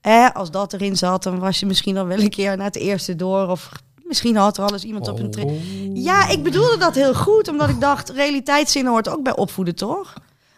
[0.00, 2.76] eh, als dat erin zat, dan was je misschien al wel een keer naar het
[2.76, 3.48] eerste door.
[3.48, 3.70] Of
[4.04, 5.60] misschien had er al eens iemand op een tra- Oh.
[5.94, 10.12] Ja, ik bedoelde dat heel goed, omdat ik dacht, realiteitszinnen hoort ook bij opvoeden, toch?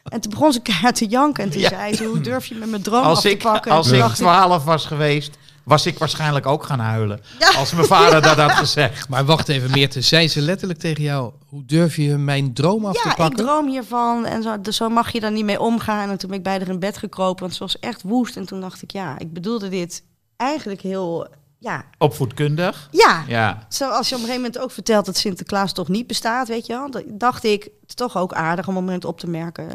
[0.05, 1.69] En toen begon ze keihard te janken en toen Ja.
[1.69, 3.71] zei ze, hoe durf je met mijn droom af te ik, pakken?
[3.71, 5.39] En als ik 12 was geweest,
[5.69, 7.21] was ik waarschijnlijk ook gaan huilen.
[7.39, 7.51] Ja.
[7.57, 9.09] Als mijn vader dat had gezegd.
[9.09, 10.01] Maar wacht even, Meerte.
[10.01, 13.45] Zei ze letterlijk tegen jou, hoe durf je mijn droom af te Ja, ik pakken?
[13.45, 16.11] droom hiervan en zo, dus zo mag je daar niet mee omgaan.
[16.11, 18.37] En toen ben ik bij haar in bed gekropen, want ze was echt woest.
[18.37, 20.03] En toen dacht ik, ja, ik bedoelde dit
[20.37, 21.27] eigenlijk heel,
[21.59, 22.89] ja, Opvoedkundig.
[22.91, 23.25] ja.
[23.29, 23.67] Ja.
[23.69, 26.73] Zoals je op een gegeven moment ook vertelt dat Sinterklaas toch niet bestaat, weet je
[26.73, 26.91] wel.
[26.91, 29.67] Dan dacht ik, het is toch ook aardig om op een moment op te merken.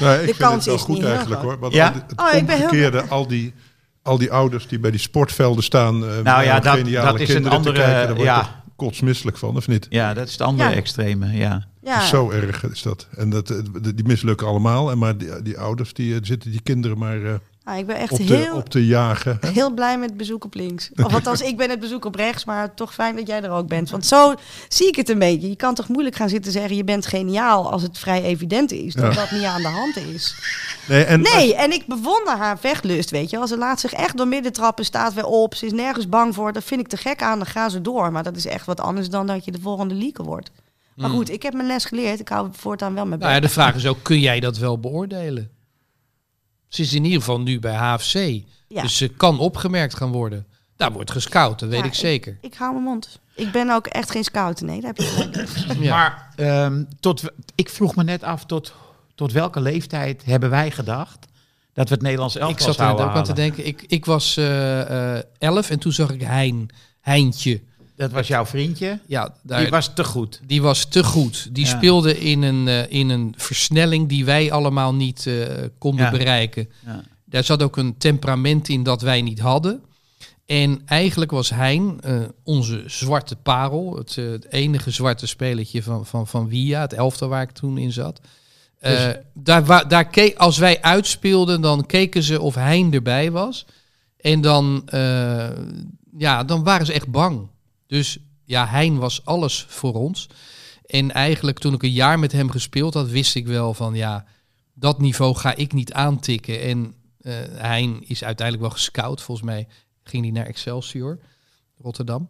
[0.00, 1.58] Nee, ik De vind kans het wel is goed eigenlijk hoor.
[1.58, 1.92] Want Ja?
[1.92, 3.54] het Oh, ik ben heel al die,
[4.04, 5.94] al die ouders die bij die sportvelden staan...
[6.08, 8.18] eh, Nou ja, met dat- geniale dat is een kinderen te andere- kijken, daar word
[8.18, 8.38] je ja.
[8.40, 9.86] toch kotsmisselijk van, of niet?
[9.90, 10.74] ja, dat is het andere Ja.
[10.74, 11.36] extreme.
[11.36, 11.66] Ja.
[11.82, 13.08] Ja, Zo erg is dat.
[13.16, 13.56] En dat, eh,
[13.94, 14.90] die mislukken allemaal.
[14.90, 17.34] En maar die, die ouders, die eh, zitten die kinderen maar eh,
[17.64, 19.38] nou, ik ben echt op, te, heel, op te jagen.
[19.40, 20.90] heel blij met het bezoek op links.
[21.04, 23.68] Of althans, ik ben het bezoek op rechts, maar toch fijn dat jij er ook
[23.68, 23.90] bent.
[23.90, 24.34] Want zo
[24.68, 25.48] zie ik het een beetje.
[25.48, 28.94] Je kan toch moeilijk gaan zitten zeggen, je bent geniaal als het vrij evident is
[28.94, 29.20] dat Ja.
[29.20, 30.34] dat niet aan de hand is.
[30.88, 33.38] Nee, en Nee, en ik bewonder haar vechtlust, weet je.
[33.38, 36.34] Als ze laat zich echt door midden trappen, staat weer op, ze is nergens bang
[36.34, 36.52] voor.
[36.52, 38.12] Dat vind ik te gek aan, dan gaan ze door.
[38.12, 40.50] Maar dat is echt wat anders dan dat je de volgende lieke wordt.
[40.94, 42.20] Maar goed, ik heb mijn les geleerd.
[42.20, 44.78] Ik hou voortaan wel mijn Nou ja, de vraag is ook, kun jij dat wel
[44.80, 45.50] beoordelen?
[46.74, 48.42] Ze is in ieder geval nu bij HFC.
[48.68, 48.82] Ja.
[48.82, 50.46] Dus ze kan opgemerkt gaan worden.
[50.76, 52.38] Daar wordt gescout, dat weet Ja, ik zeker.
[52.40, 53.18] Ik hou mijn mond.
[53.34, 54.60] Ik ben ook echt geen scout.
[54.60, 55.78] Nee, daar heb je.
[55.84, 55.96] Ja.
[55.96, 57.22] Maar ehm, tot,
[57.54, 58.74] ik vroeg me net af, tot,
[59.14, 61.26] tot welke leeftijd hebben wij gedacht
[61.72, 63.66] dat we het Nederlands elftal ik zat er ook aan te denken.
[63.66, 66.68] Ik, ik was eh, eh, elf en toen zag ik Hein,
[67.00, 67.60] Heintje.
[67.96, 69.00] Dat was jouw vriendje.
[69.06, 70.40] Ja, daar, Die was te goed.
[70.46, 71.48] Die was te goed.
[71.54, 71.76] Die Ja.
[71.76, 75.34] speelde in een, eh, in een versnelling die wij allemaal niet eh,
[75.78, 76.10] konden Ja.
[76.10, 76.68] bereiken.
[76.86, 77.02] Ja.
[77.24, 79.82] Daar zat ook een temperament in dat wij niet hadden.
[80.46, 83.96] En eigenlijk was Hein eh, onze zwarte parel.
[83.96, 87.92] Het, het enige zwarte spelletje van, van, van Via, het elftal waar ik toen in
[87.92, 88.20] zat.
[88.78, 93.66] Eh, daar, wa- daar keek, als wij uitspeelden, dan keken ze of Hein erbij was.
[94.20, 94.82] En dan,
[96.18, 97.48] ja, dan waren ze echt bang.
[97.86, 100.28] Dus ja, Hein was alles voor ons.
[100.86, 104.24] En eigenlijk toen ik een jaar met hem gespeeld had, wist ik wel van ja,
[104.74, 106.60] dat niveau ga ik niet aantikken.
[106.60, 109.22] En eh Hein is uiteindelijk wel gescout.
[109.22, 109.66] Volgens mij
[110.02, 111.18] ging hij naar Excelsior,
[111.78, 112.28] Rotterdam.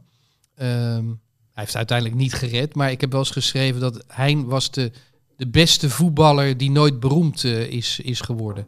[0.55, 1.07] Ehm,
[1.53, 4.93] hij heeft uiteindelijk niet gered, maar ik heb wel eens geschreven dat Hein was de,
[5.37, 8.67] de beste voetballer die nooit beroemd eh, is, is geworden.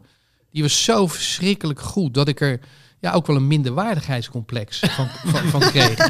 [0.51, 2.59] Die was zo verschrikkelijk goed dat ik er
[2.99, 6.09] ja, ook wel een minderwaardigheidscomplex van, van, van kreeg.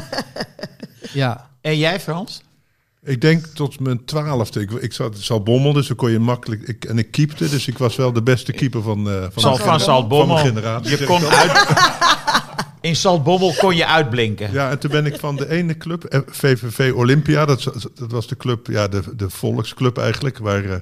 [1.12, 2.42] Ja, En jij, Frans?
[3.02, 4.60] ik denk tot mijn twaalfde.
[4.60, 6.62] Ik, ik zat zal bommel, dus dan kon je makkelijk.
[6.62, 9.56] Ik, en ik keepte, dus ik was wel de beste keeper van, eh van, Zal
[10.08, 10.98] de van mijn generatie.
[10.98, 11.66] Je kon uit...
[12.80, 14.52] In Saltbommel kon je uitblinken.
[14.52, 17.62] Ja, en toen ben ik van de ene club, eh, VVV Olympia, dat,
[17.94, 20.76] dat was de club, ja, de, de volksclub eigenlijk, waar, eh,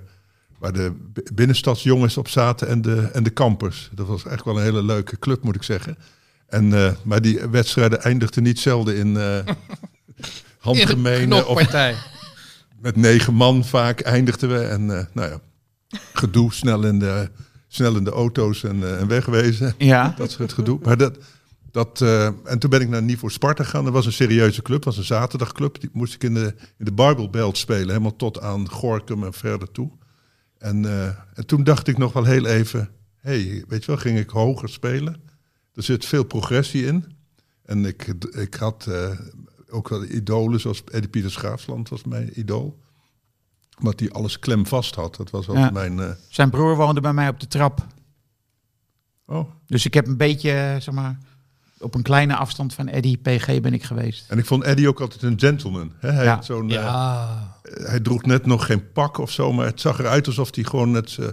[0.59, 0.93] waar de
[1.35, 3.91] binnenstadsjongens op zaten en de, en de kampers.
[3.93, 5.97] Dat was echt wel een hele leuke club, moet ik zeggen.
[6.47, 9.39] En, eh, maar die wedstrijden eindigden niet zelden in eh,
[10.59, 11.33] handgemeen.
[11.33, 11.73] Of
[12.81, 14.59] met negen man vaak eindigden we.
[14.59, 15.41] En eh, nou ja,
[16.13, 17.31] gedoe, snel in de,
[17.69, 19.75] snel in de auto's en, eh, en wegwezen.
[19.79, 20.15] Ja.
[20.19, 20.79] Dat soort gedoe.
[20.83, 21.19] Maar dat,
[21.71, 22.01] dat,
[22.45, 23.85] en toen ben ik naar Niveau Sparta gegaan.
[23.85, 25.81] Dat was een serieuze club, dat was een zaterdagclub.
[25.81, 29.33] Die moest ik in de, in de Bible Belt spelen, helemaal tot aan Gorkum en
[29.33, 29.91] verder toe.
[30.67, 34.19] En, eh, en toen dacht ik nog wel heel even, hey, weet je wel, ging
[34.19, 35.23] ik hoger spelen.
[35.75, 37.05] Er zit veel progressie in.
[37.63, 39.11] En ik, ik had eh,
[39.69, 42.79] ook wel idolen, zoals Eddie Pieter Schaafsland was mijn idool.
[43.79, 45.17] Omdat hij alles klem vast had.
[45.17, 45.71] Dat was Ja.
[45.71, 46.01] mijn...
[46.01, 47.87] eh, Zijn broer woonde bij mij op de trap.
[49.27, 49.51] oh.
[49.67, 51.19] Dus ik heb een beetje, zeg maar,
[51.79, 54.31] op een kleine afstand van Eddie PG ben ik geweest.
[54.31, 55.93] En ik vond Eddie ook altijd een gentleman.
[55.99, 56.11] Hè?
[56.11, 56.35] Hij, Ja.
[56.35, 57.59] had zo'n, eh, Ja.
[57.63, 60.91] hij droeg net nog geen pak of zo, maar het zag eruit alsof hij gewoon
[60.91, 61.27] net eh,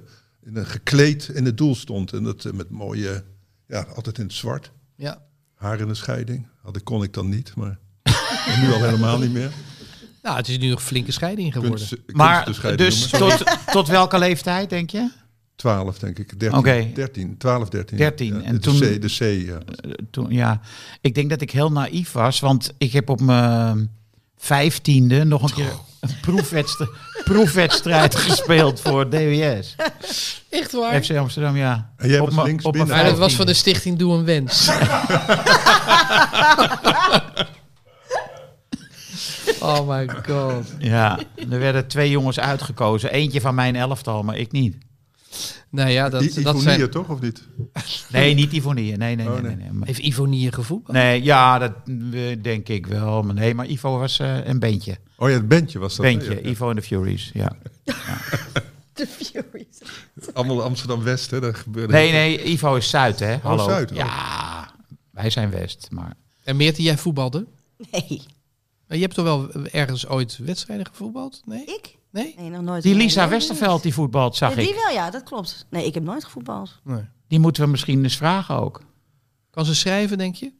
[0.45, 2.13] in een gekleed in het doel stond.
[2.13, 3.23] En dat eh, met mooie,
[3.67, 4.71] ja, altijd in het zwart.
[4.95, 5.21] ja.
[5.55, 6.47] Haar in de scheiding.
[6.61, 7.79] Had ik, kon ik dan niet, maar
[8.61, 9.51] nu al helemaal niet meer.
[10.21, 11.87] Nou, het is nu nog flinke scheiding geworden.
[11.87, 13.37] Kunst, Maar dus noemen.
[13.37, 15.09] tot, tot welke leeftijd, denk je?
[15.63, 16.39] 12 denk ik.
[16.39, 16.87] 13, Oké.
[16.93, 17.97] 13 12, 13.
[17.97, 18.35] 13.
[18.35, 19.57] Ja, En de toen- C, de C, ja.
[19.57, 20.59] Eh, Toen, ja,
[21.01, 23.89] ik denk dat ik heel naïef was, want ik heb op mijn
[24.37, 26.89] vijftiende nog een keer een proefwedstrijd,
[27.31, 29.75] proefwedstrijd gespeeld voor DWS.
[30.49, 31.03] Echt waar?
[31.03, 31.93] FC Amsterdam, ja.
[31.97, 32.95] En jij Op was links op binnen?
[32.95, 34.69] Maar dat was van de stichting Doe een Wens.
[39.59, 40.73] oh my god.
[40.79, 43.11] Ja, er werden twee jongens uitgekozen.
[43.11, 44.75] Eentje van mijn elftal, maar ik niet.
[45.69, 46.89] Nou ja, dat, I- dat zijn...
[46.89, 47.41] toch, of niet?
[48.11, 48.97] Nee, niet Ivonie.
[48.97, 49.41] Nee, nee, Oh, nee.
[49.41, 49.55] nee.
[49.55, 49.71] nee, nee.
[49.73, 50.97] Maar- Heeft Ivonie gevoetbald?
[50.97, 53.21] Nee, ja, dat eh, denk ik wel.
[53.23, 54.97] Maar nee, maar Ivo was eh, een beentje.
[55.17, 56.05] Oh ja, het bandje was dat.
[56.05, 56.39] Ja, ja.
[56.39, 57.51] Ivo en de Furies, ja.
[58.93, 59.77] De Furies.
[60.33, 61.39] Allemaal Amsterdam-West, hè?
[61.39, 63.37] Daar gebeurde Nee, nee, Ivo is Zuid, hè?
[63.37, 63.63] Hallo.
[63.63, 63.97] Zuid, oh.
[63.97, 64.71] Ja,
[65.11, 66.13] wij zijn West, maar...
[66.43, 67.45] En Meerte, jij voetbalde?
[67.91, 68.21] Nee.
[68.87, 71.41] Maar Je hebt toch wel ergens ooit wedstrijden gevoetbald?
[71.45, 71.63] Nee?
[71.65, 71.97] Ik?
[72.13, 72.35] Nee?
[72.37, 72.83] Nee, nog nooit.
[72.83, 74.75] Die Lisa nee, Westerveld, die voetbalt, zag Ja, die ik.
[74.75, 75.65] wel, ja, dat klopt.
[75.69, 76.79] Nee, ik heb nooit gevoetbald.
[76.83, 77.05] nee.
[77.27, 78.81] Die moeten we misschien eens vragen ook.
[79.49, 80.51] Kan ze schrijven, denk je?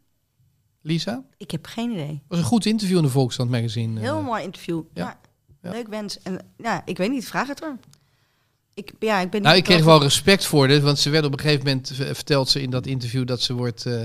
[0.82, 1.24] Lisa?
[1.38, 2.22] Ik heb geen idee.
[2.28, 4.00] was een goed interview in de Volkskrant magazine.
[4.00, 4.26] Heel eh.
[4.26, 4.82] mooi interview.
[4.94, 5.04] ja.
[5.04, 5.20] Ja.
[5.62, 5.70] Ja.
[5.72, 6.20] Leuk wens.
[6.22, 7.78] En ja, ik weet niet, vraag het er.
[8.74, 11.34] Ik, ja, ik ben Nou, ik kreeg wel respect voor dit, want ze werd op
[11.34, 14.02] een gegeven moment, v- vertelt ze in dat interview, dat ze wordt eh,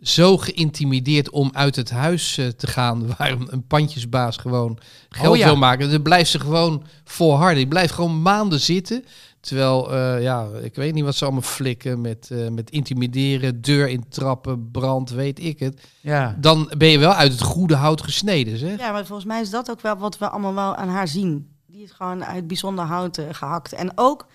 [0.00, 4.78] zo geïntimideerd om uit het huis eh, te gaan, waar een, pandjesbaas gewoon
[5.08, 5.44] geld Oh ja.
[5.44, 5.90] wil maken.
[5.90, 7.56] Dan blijft ze gewoon volharden.
[7.56, 9.04] Die blijft gewoon maanden zitten.
[9.44, 13.88] Terwijl, eh, ja, ik weet niet wat ze allemaal flikken met, eh, met intimideren, deur
[13.88, 15.80] in trappen, brand, weet ik het.
[16.00, 16.36] Ja.
[16.40, 18.78] Dan ben je wel uit het goede hout gesneden, zeg.
[18.78, 21.48] Ja, maar volgens mij is dat ook wel wat we allemaal wel aan haar zien.
[21.66, 23.72] Die is gewoon uit bijzonder hout eh, gehakt.
[23.72, 24.26] En ook,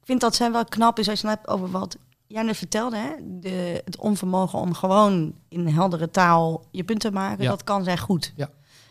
[0.00, 1.96] ik vind dat zij wel knap is als je het hebt over wat
[2.26, 2.96] jij net vertelde.
[2.96, 3.10] Hè?
[3.40, 7.44] De, het onvermogen om gewoon in heldere taal je punt te maken.
[7.44, 7.50] Ja.
[7.50, 8.32] Dat kan zij goed.
[8.36, 8.50] Ja.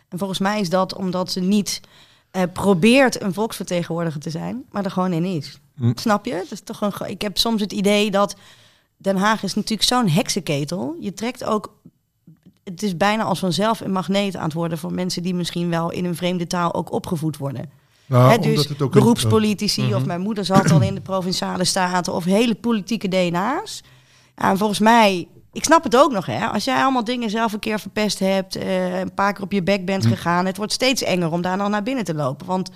[0.10, 1.82] En volgens mij is dat omdat ze niet
[2.32, 5.60] eh, probeert een volksvertegenwoordiger te zijn, maar er gewoon in is.
[5.76, 5.92] Hm.
[5.96, 6.34] Snap je?
[6.34, 8.36] Het is toch een, ik heb soms het idee dat
[8.98, 10.96] Den Haag is natuurlijk zo'n heksenketel.
[11.00, 11.74] Je trekt ook
[12.64, 15.92] het is bijna als vanzelf een magneet aan het worden voor mensen die misschien wel
[15.92, 17.72] in een vreemde taal ook opgevoed worden.
[18.06, 22.14] Nou, dus het ook een- beroepspolitici of mijn moeder zat al in de provinciale staten
[22.14, 23.84] of hele politieke DNA's.
[24.36, 27.60] En volgens mij, ik snap het ook nog hè, als jij allemaal dingen zelf een
[27.60, 31.04] keer verpest hebt, eh, een paar keer op je bek bent gegaan, het wordt steeds
[31.04, 32.46] enger om daar nog naar binnen te lopen.
[32.48, 32.70] Want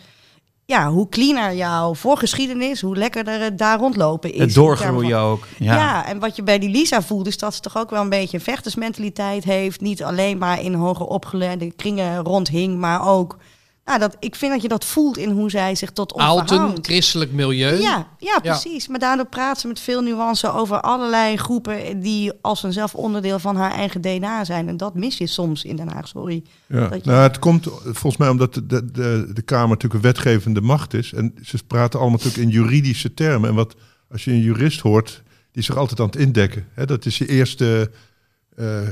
[0.65, 4.39] ja, hoe cleaner jouw voorgeschiedenis, hoe lekkerder het daar rondlopen is.
[4.39, 5.47] Het doorgroeien ook.
[5.57, 5.75] ja.
[5.75, 6.05] Ja.
[6.05, 8.37] en wat je bij die Lisa voelt, is dat ze toch ook wel een beetje
[8.37, 9.81] een vechtersmentaliteit heeft.
[9.81, 13.37] Niet alleen maar in hoger opgeleide kringen rondhing, maar ook.
[13.87, 16.49] Nou, dat, ik vind dat je dat voelt in hoe zij zich tot ons Oud
[16.81, 17.79] christelijk milieu.
[17.81, 18.87] Ja, ja, precies.
[18.87, 23.55] Maar daardoor praat ze met veel nuance over allerlei groepen die als vanzelf onderdeel van
[23.55, 24.67] haar eigen DNA zijn.
[24.67, 26.43] En dat mis je soms in Den Haag, sorry.
[26.65, 26.89] Ja.
[26.93, 30.61] Je- Nou, het komt volgens mij omdat de, de, de, de Kamer natuurlijk een wetgevende
[30.61, 31.13] macht is.
[31.13, 33.49] En ze praten allemaal natuurlijk in juridische termen.
[33.49, 33.75] En wat
[34.11, 36.67] als je een jurist hoort, die is zich altijd aan het indekken.
[36.73, 37.91] Hè, dat is je eerste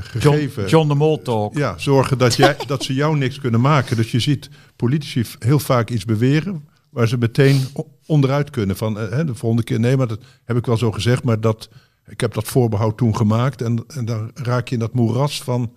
[0.00, 0.62] gegeven.
[0.62, 1.56] John, John de Mol talk.
[1.56, 3.96] Ja, zorgen dat, jij, dat ze jou niks kunnen maken.
[3.96, 7.60] Dus je ziet politici heel vaak iets beweren waar ze meteen
[8.06, 8.76] onderuit kunnen.
[8.76, 11.40] Van eh, hè, de volgende keer, nee, maar dat heb ik wel zo gezegd, maar
[11.40, 11.68] dat,
[12.06, 13.62] ik heb dat voorbehoud toen gemaakt.
[13.62, 15.72] En, en dan raak je in dat moeras van,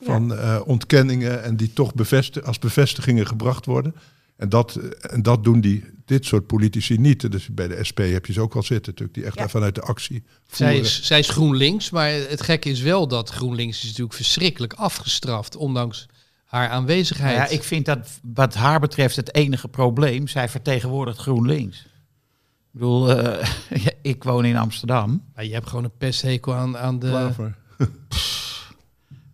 [0.00, 3.94] van eh, ontkenningen en die toch bevesti- als bevestigingen gebracht worden.
[4.36, 7.30] En dat, eh, en dat doen die, dit soort politici niet.
[7.32, 9.48] Dus bij de SP heb je ze ook wel zitten, natuurlijk, die echt Ja.
[9.48, 10.84] vanuit de actie Zij voeren.
[10.86, 15.56] is, zij is GroenLinks, maar het gekke is wel dat GroenLinks is natuurlijk verschrikkelijk afgestraft,
[15.56, 16.06] ondanks
[16.44, 17.36] haar aanwezigheid.
[17.36, 20.28] ja, ik vind dat wat haar betreft het enige probleem.
[20.28, 21.78] Zij vertegenwoordigt GroenLinks.
[21.78, 23.48] Ik bedoel, eh,
[24.02, 25.22] ik woon in Amsterdam.
[25.34, 27.08] Maar je hebt gewoon een pesthekel aan, aan de...
[27.08, 27.56] Klaver.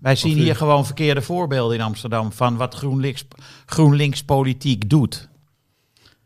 [0.00, 3.24] Wij zien hier gewoon verkeerde voorbeelden in Amsterdam van wat GroenLinks,
[3.66, 5.28] GroenLinks politiek doet.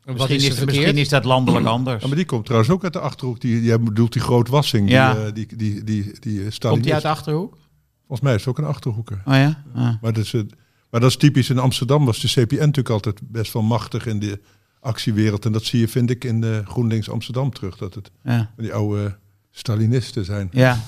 [0.07, 0.77] Wat Misschien is is, er verkeerd?
[0.79, 2.03] misschien is dat landelijk anders.
[2.03, 3.41] Ja, maar die komt trouwens ook uit de Achterhoek.
[3.41, 5.15] Die, jij bedoelt die grootwassing, Ja.
[5.15, 7.57] die, eh, die, die, die, die, eh, Komt hij uit de Achterhoek?
[7.99, 9.23] Volgens mij is het ook een Achterhoeker.
[9.25, 9.63] Oh ja?
[9.75, 9.83] Ah.
[10.01, 10.55] Maar dat, is, het-
[10.91, 12.05] maar dat is typisch in Amsterdam.
[12.05, 14.41] Was de CPN natuurlijk altijd best wel machtig in de
[14.81, 15.45] actiewereld.
[15.45, 17.77] En dat zie je, vind ik, in de GroenLinks Amsterdam terug.
[17.77, 18.51] Dat het Ja.
[18.57, 19.17] die oude
[19.51, 20.49] Stalinisten zijn.
[20.53, 20.81] ja.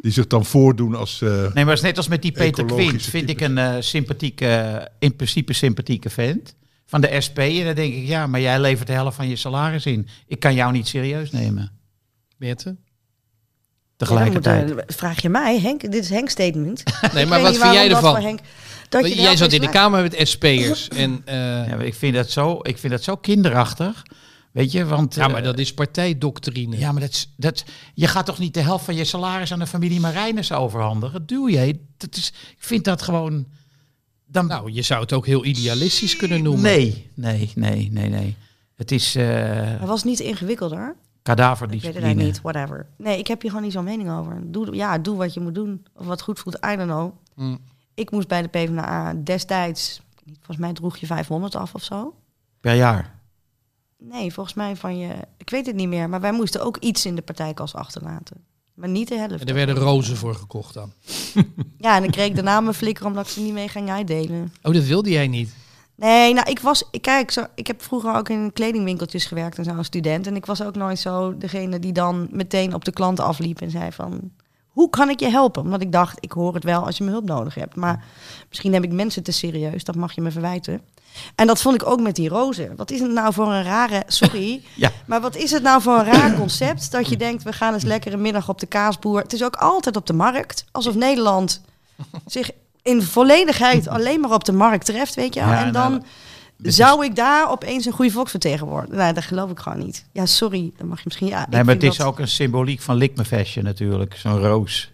[0.00, 1.22] Die zich dan voordoen als...
[1.22, 3.02] eh, Nee, maar het is net als met die Peter Quint.
[3.02, 6.54] Vind ik een eh, sympathieke, in principe sympathieke vent.
[6.94, 7.38] Van de SP.
[7.38, 10.08] En dan denk ik, ja, maar jij levert de helft van je salaris in.
[10.26, 11.72] Ik kan jou niet serieus nemen.
[12.36, 12.76] Meerte?
[13.96, 14.60] Tegelijkertijd.
[14.60, 15.80] Ja, dan moet, eh, vraag je mij, Henk?
[15.80, 16.82] Dit is Henk statement.
[17.14, 18.22] Nee, maar wat vind jij ervan?
[18.22, 18.40] Henk-
[18.88, 20.88] dat je Jij zat in de Kamer met SP'ers.
[21.04, 21.36] En, eh,
[21.68, 24.02] Ja, ik, vind dat zo, ik vind dat zo kinderachtig.
[24.52, 25.14] Weet je, want...
[25.14, 26.78] ja, maar eh, dat is partijdoctrine.
[26.78, 27.64] Ja, maar dat, is- dat,
[27.94, 31.26] je gaat toch niet de helft van je salaris aan de familie Marijnus overhandigen?
[31.26, 31.80] Doe je?
[31.96, 33.46] Dat is, ik vind dat gewoon...
[34.34, 36.62] Dan, Nou, je zou het ook heel idealistisch kunnen noemen.
[36.62, 38.36] nee, nee, nee, nee, nee.
[38.74, 40.78] Het is eh Hij was niet ingewikkelder.
[40.78, 42.22] Ik weet het kadaverdiscipline.
[42.22, 42.86] niet, whatever.
[42.96, 44.42] Nee, ik heb hier gewoon niet zo'n mening over.
[44.44, 45.86] Doe, ja, doe wat je moet doen.
[45.94, 47.12] Of wat goed voelt, I don't know.
[47.34, 47.58] Mm.
[47.94, 50.00] Ik moest bij de PvdA destijds,
[50.34, 52.14] volgens mij droeg je 500 af of zo.
[52.60, 53.14] Per jaar.
[53.98, 56.08] Nee, volgens mij van je, ik weet het niet meer.
[56.08, 58.36] Maar wij moesten ook iets in de partijkas achterlaten.
[58.74, 59.40] Maar niet de helft.
[59.40, 60.92] En er werden rozen voor gekocht dan.
[61.78, 64.52] Ja, en dan kreeg ik daarna mijn flikker omdat ik ze niet mee ging uitdelen.
[64.62, 65.54] Oh, dat wilde jij niet.
[65.94, 69.70] Nee, nou, ik was, kijk, zo, ik heb vroeger ook in kledingwinkeltjes gewerkt en zo
[69.70, 70.26] als student.
[70.26, 73.70] En ik was ook nooit zo degene die dan meteen op de klant afliep en
[73.70, 74.30] zei van,
[74.74, 75.62] hoe kan ik je helpen?
[75.62, 77.76] Omdat ik dacht, ik hoor het wel als je me hulp nodig hebt.
[77.76, 78.04] Maar
[78.48, 80.80] misschien heb ik mensen te serieus, dat mag je me verwijten.
[81.34, 82.76] En dat vond ik ook met die rozen.
[82.76, 84.90] Wat is het nou voor een rare, sorry, Ja.
[85.06, 87.82] maar wat is het nou voor een raar concept dat je denkt, we gaan eens
[87.84, 89.20] lekker een middag op de kaasboer.
[89.20, 91.60] Het is ook altijd op de markt, alsof Nederland
[92.26, 92.50] zich
[92.82, 95.48] in volledigheid alleen maar op de markt treft, weet je wel.
[95.48, 96.04] Ja, en dan
[96.58, 98.96] zou ik daar opeens een goede volksvertegenwoordiger...
[98.96, 100.06] Nou, dat geloof ik gewoon niet.
[100.12, 101.26] Ja, sorry, dan mag je misschien...
[101.26, 104.14] Ja, Nee, ik maar het is dat- ook een symboliek van likmefestje natuurlijk.
[104.16, 104.92] Zo'n roos.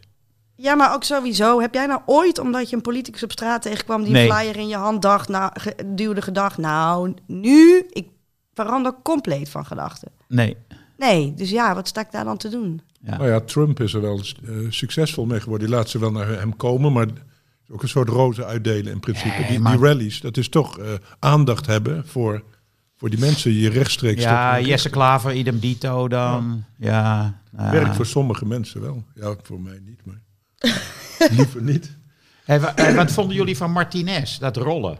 [0.56, 1.60] Ja, maar ook sowieso.
[1.60, 4.02] Heb jij nou ooit, omdat je een politicus op straat tegenkwam...
[4.02, 4.28] die Nee.
[4.28, 6.58] een flyer in je hand dacht, nou, ge- duwde gedacht...
[6.58, 8.08] nou, nu, ik
[8.54, 10.08] verander compleet van gedachten.
[10.28, 10.56] Nee.
[10.96, 12.80] Nee, dus ja, wat sta ik daar dan te doen?
[13.02, 13.16] Ja.
[13.16, 15.68] Nou ja, Trump is er wel eh, succesvol mee geworden.
[15.68, 17.06] Die laat ze wel naar hem komen, maar
[17.70, 19.38] ook een soort rozen uitdelen in principe.
[19.38, 20.86] Nee, die, maar- die rallies, dat is toch eh,
[21.18, 22.42] aandacht hebben voor,
[22.96, 24.22] voor die mensen die je rechtstreeks...
[24.22, 26.64] Ja, Jesse Klaver, idem dito dan.
[26.78, 27.40] Ja.
[27.56, 27.70] ja.
[27.70, 29.04] Werkt voor sommige mensen wel.
[29.14, 30.20] Ja, voor mij niet, maar
[31.36, 31.96] liever niet.
[32.44, 34.98] Hey, wa- eh, wat vonden jullie van Martinez, dat rollen?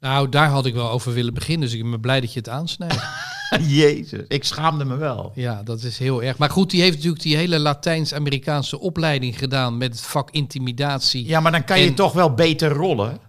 [0.00, 1.68] Nou, daar had ik wel over willen beginnen.
[1.68, 3.02] Dus ik ben blij dat je het aansnijdt.
[3.68, 5.32] Jezus, ik schaamde me wel.
[5.34, 6.38] Ja, dat is heel erg.
[6.38, 11.26] Maar goed, die heeft natuurlijk die hele Latijns-Amerikaanse opleiding gedaan met het vak intimidatie.
[11.26, 13.20] Ja, maar dan kan je toch wel beter rollen.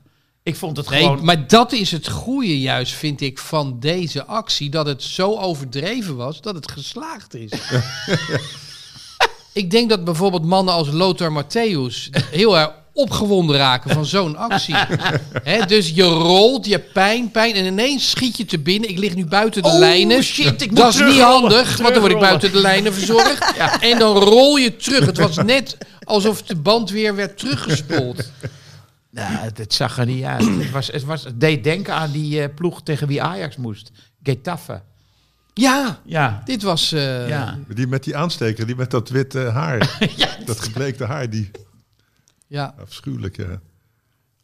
[0.43, 1.25] Ik vond het Nee, gewoon...
[1.25, 4.69] maar dat is het goede juist, vind ik, van deze actie.
[4.69, 7.51] Dat het zo overdreven was dat het geslaagd is.
[9.53, 14.75] ik denk dat bijvoorbeeld mannen als Lothar Matthäus heel erg opgewonden raken van zo'n actie.
[15.43, 18.89] Hè, dus je rolt, je hebt pijn, pijn en ineens schiet je te binnen.
[18.89, 20.23] Ik lig nu buiten de Oh, lijnen.
[20.23, 23.53] shit, ik moet dat is niet handig, want dan word ik buiten de lijnen verzorgd.
[23.91, 25.05] En dan rol je terug.
[25.05, 28.31] Het was net alsof de band weer werd teruggespoeld.
[29.11, 30.45] Nou, het, het zag er niet uit.
[30.45, 33.91] het, was, het, was, het deed denken aan die eh, ploeg tegen wie Ajax moest.
[34.23, 34.81] Getafe.
[35.53, 36.41] Ja, Ja.
[36.45, 36.91] dit was...
[36.91, 37.57] eh, ja.
[37.67, 39.97] Die met die aansteker, die met dat witte haar.
[40.45, 41.51] Dat gebleekte haar, die
[42.55, 42.75] ja.
[42.79, 43.61] afschuwelijk, ja.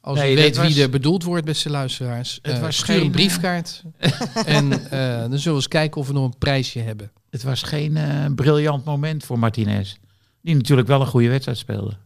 [0.01, 2.95] Als Nee, u weet was- wie er bedoeld wordt, beste luisteraars, Het eh, was stuur
[2.95, 3.83] geen, een briefkaart.
[4.45, 7.11] en eh, dan zullen we eens kijken of we nog een prijsje hebben.
[7.29, 9.95] Het was geen eh, briljant moment voor Martinez.
[10.41, 11.97] Die natuurlijk wel een goede wedstrijd speelde.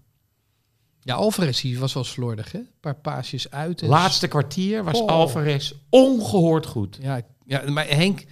[1.02, 2.58] Ja, Alvarez die was wel slordig, hè?
[2.58, 3.82] Een paar paasjes uit.
[3.82, 5.08] en- Laatste kwartier was Oh.
[5.08, 6.98] Alvarez ongehoord goed.
[7.02, 8.26] Ja, ja, maar Henk...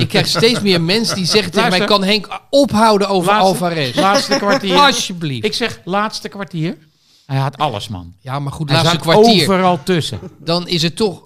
[0.00, 1.84] Ik krijg steeds meer mensen die zeggen tegen mij...
[1.84, 3.94] Kan Henk ophouden over Laatste- Alvarez?
[3.96, 4.76] Laatste kwartier.
[4.76, 5.44] Alsjeblieft.
[5.44, 6.76] Ik zeg laatste kwartier.
[7.26, 8.14] Hij had alles, man.
[8.20, 9.42] Ja, maar goed, Hij laatste kwartier.
[9.42, 10.18] overal tussen.
[10.38, 11.22] Dan is het toch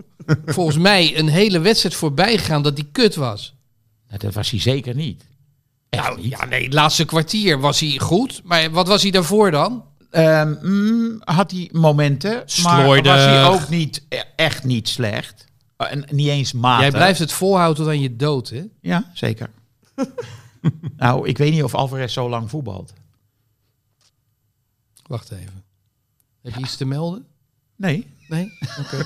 [0.46, 3.54] volgens mij een hele wedstrijd voorbij gegaan dat die kut was.
[4.08, 5.22] Nou, dat was hij zeker niet.
[5.88, 6.30] Echt Nou niet.
[6.30, 8.40] ja, nee, het laatste kwartier was hij goed.
[8.44, 9.84] Maar wat was hij daarvoor dan?
[10.10, 15.44] Ehm, mm, had hij momenten, maar was hij ook niet, e- echt niet slecht.
[15.76, 16.80] Eh, En niet eens matig.
[16.82, 18.62] Jij blijft het volhouden tot aan je dood, hè?
[18.80, 19.50] Ja, zeker.
[20.96, 22.92] nou, ik weet niet of Alvarez zo lang voetbalt.
[25.06, 25.62] Wacht even.
[26.42, 27.26] Heb je iets te melden?
[27.76, 28.06] Nee.
[28.28, 28.52] Nee?
[28.80, 29.04] Oké.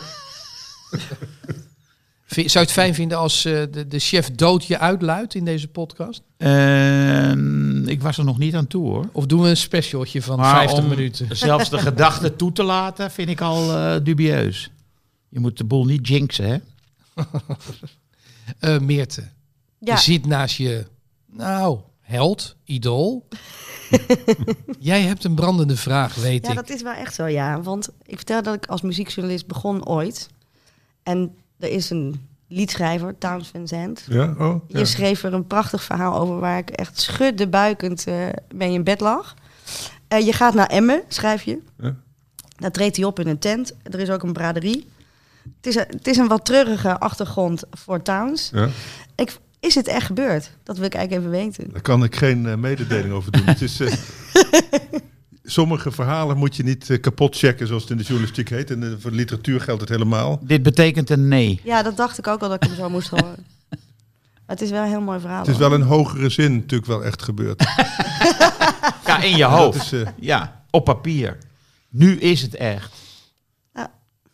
[2.25, 5.45] Vind- Zou je het fijn vinden als eh, de, de chef dood je uitluidt in
[5.45, 6.23] deze podcast?
[6.37, 9.09] Ehm, ik was er nog niet aan toe hoor.
[9.13, 11.37] Of doen we een specialtje van Maar 50 om minuten?
[11.37, 14.71] Zelfs de gedachte toe te laten vind ik al eh, dubieus.
[15.29, 16.57] Je moet de boel niet jinxen, hè?
[18.59, 19.29] Eh Meerte,
[19.79, 20.87] Ja, je zit naast je,
[21.27, 23.29] nou, held, idool.
[24.79, 26.57] Jij hebt een brandende vraag, weet ja, ik.
[26.57, 27.61] dat is wel echt zo, ja.
[27.63, 30.29] Want ik vertel dat ik als muziekjournalist begon ooit.
[31.03, 34.07] En er is een liedschrijver, Towns Van Zandt.
[34.09, 34.69] Ja, oh.
[34.69, 34.85] Je Ja.
[34.85, 39.35] schreef er een prachtig verhaal over waar ik echt schuddebuikend eh mee in bed lag.
[40.09, 41.59] Eh, je gaat naar Emmen, schrijf je.
[41.79, 41.97] Ja.
[42.57, 43.75] Daar treedt hij op in een tent.
[43.83, 44.89] Er is ook een braderie.
[45.57, 48.51] Het is een, het is een wat treurige achtergrond voor Towns.
[48.55, 48.69] Ja.
[49.15, 50.51] Ik, is het echt gebeurd?
[50.63, 51.73] Dat wil ik eigenlijk even weten.
[51.73, 53.45] Daar kan ik geen eh, mededeling over doen.
[53.45, 53.93] Het is, eh,
[55.45, 58.71] sommige verhalen moet je niet eh, kapot checken, zoals het in de journalistiek heet.
[58.71, 60.41] En voor de literatuur geldt het helemaal.
[60.43, 61.61] Dit betekent een nee.
[61.65, 63.37] Ja, dat dacht ik ook al dat ik hem zo moest horen.
[64.47, 65.39] Maar het is wel een heel mooi verhaal.
[65.39, 65.71] Het is hoor.
[65.71, 67.65] wel in hogere zin natuurlijk wel echt gebeurd.
[69.07, 69.93] Ja, in je hoofd.
[69.93, 71.39] is, Ja, op papier.
[71.89, 72.93] Nu is het echt.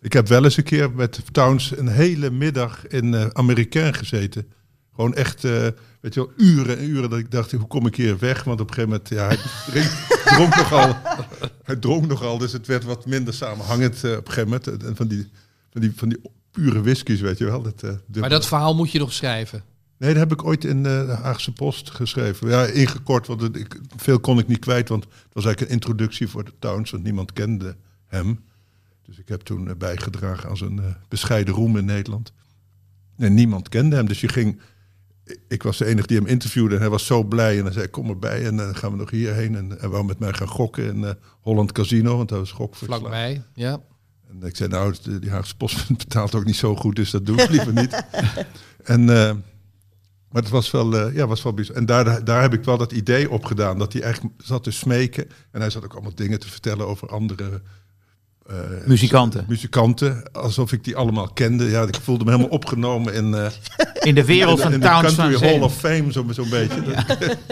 [0.05, 4.47] Ik heb wel eens een keer met Towns een hele middag in eh Amerikaan gezeten.
[4.95, 5.67] Gewoon echt, eh,
[6.01, 8.45] weet je wel, uren en uren dat ik dacht, hoe kom ik hier weg?
[8.45, 9.39] Want op een gegeven moment, ja, hij
[9.71, 9.91] drink,
[10.35, 10.97] dronk nogal.
[11.63, 14.83] Hij dronk nogal, dus het werd wat minder samenhangend eh, op een gegeven moment.
[14.83, 15.31] En van die,
[15.73, 17.63] van die, van die pure whiskies, weet je wel.
[17.63, 17.83] Dat.
[18.09, 19.65] Maar dat verhaal moet je nog schrijven.
[19.99, 22.49] Nee, dat heb ik ooit in de Haagse Post geschreven.
[22.49, 24.89] Ja, ingekort, want ik, veel kon ik niet kwijt.
[24.89, 27.77] Want het was eigenlijk een introductie voor de Towns, want niemand kende
[28.07, 28.41] hem.
[29.07, 32.33] Dus ik heb toen eh, bijgedragen aan zijn eh, bescheiden roem in Nederland.
[33.17, 34.61] En niemand kende hem, dus je ging...
[35.49, 37.59] Ik was de enige die hem interviewde en hij was zo blij.
[37.59, 39.55] En hij zei, kom erbij en dan gaan we nog hierheen.
[39.57, 43.01] En hij wou met mij gaan gokken in eh, Holland Casino, want hij was gokverslaafd.
[43.01, 43.81] Vlakbij, ja.
[44.31, 47.27] En ik zei, nou, de- die Haagse Post betaalt ook niet zo goed, dus dat
[47.27, 48.03] doe ik liever niet.
[48.85, 49.35] En, eh,
[50.31, 51.83] maar het was wel, eh, ja, was wel bijzonder.
[51.83, 54.71] En daar, daar heb ik wel dat idee op gedaan, dat hij eigenlijk zat te
[54.71, 55.29] smeken.
[55.51, 57.63] En hij zat ook allemaal dingen te vertellen over andere
[58.47, 59.45] eh, Muzikanten.
[59.49, 61.65] muzikanten, alsof ik die allemaal kende.
[61.65, 63.51] Ja, ik voelde me helemaal opgenomen in, eh,
[64.01, 66.45] In de wereld in, van in de Towns Country van Hall of Fame, zo'n zo
[66.51, 66.83] beetje.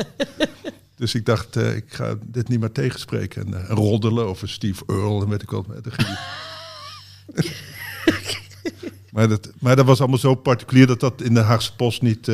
[0.97, 3.55] dus ik dacht, eh, ik ga dit niet meer tegenspreken.
[3.55, 5.67] En roddelen over Steve Earle en weet ik wat.
[9.13, 12.29] Maar, dat, maar dat was allemaal zo particulier dat dat in de Haagse Post niet...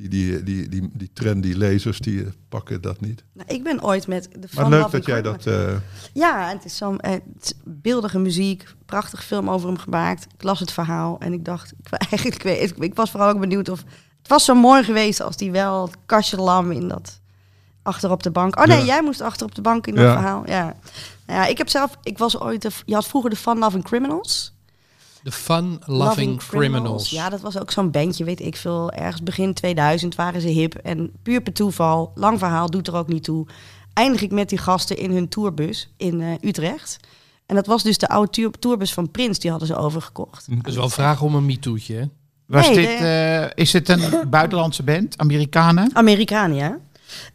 [0.00, 3.24] die, die, die, die, die trendy lezers, die eh, pakken dat niet.
[3.32, 5.46] Nou, ik ben ooit met de Maar leuk dat jij dat...
[5.46, 5.72] eh,
[6.12, 7.20] Ja, het is zo'n eh,
[7.64, 10.26] beeldige muziek, prachtig film over hem gemaakt.
[10.34, 13.40] Ik las het verhaal en ik dacht, ik, eigenlijk, ik, ik, ik was vooral ook
[13.40, 13.78] benieuwd of
[14.18, 17.20] het was zo mooi geweest als die wel het kastje lam in dat
[17.82, 18.58] achter op de bank.
[18.60, 18.84] Oh nee, Ja.
[18.84, 20.12] jij moest achter op de bank in dat Ja.
[20.12, 20.42] verhaal.
[20.46, 20.64] Ja.
[21.26, 23.84] Nou ja, ik heb zelf, ik was ooit, de, je had vroeger de Fun Loving
[23.84, 24.54] Criminals.
[25.22, 27.10] De Fun Loving Criminals.
[27.10, 28.90] Ja, dat was ook zo'n bandje, weet ik veel.
[28.92, 30.74] Ergens begin 2000 waren ze hip.
[30.74, 33.46] En puur per toeval, lang verhaal, doet er ook niet toe.
[33.92, 36.96] Eindig ik met die gasten in hun tourbus in eh, Utrecht.
[37.46, 40.46] En dat was dus de oude tour- tourbus van Prins, die hadden ze overgekocht.
[40.48, 42.04] Dat is wel een vraag om een MeToo'tje, hè?
[42.46, 45.18] Was Nee, dit, de- eh, is het een buitenlandse band?
[45.18, 45.90] Amerikanen?
[45.92, 46.78] Amerikanen, ja.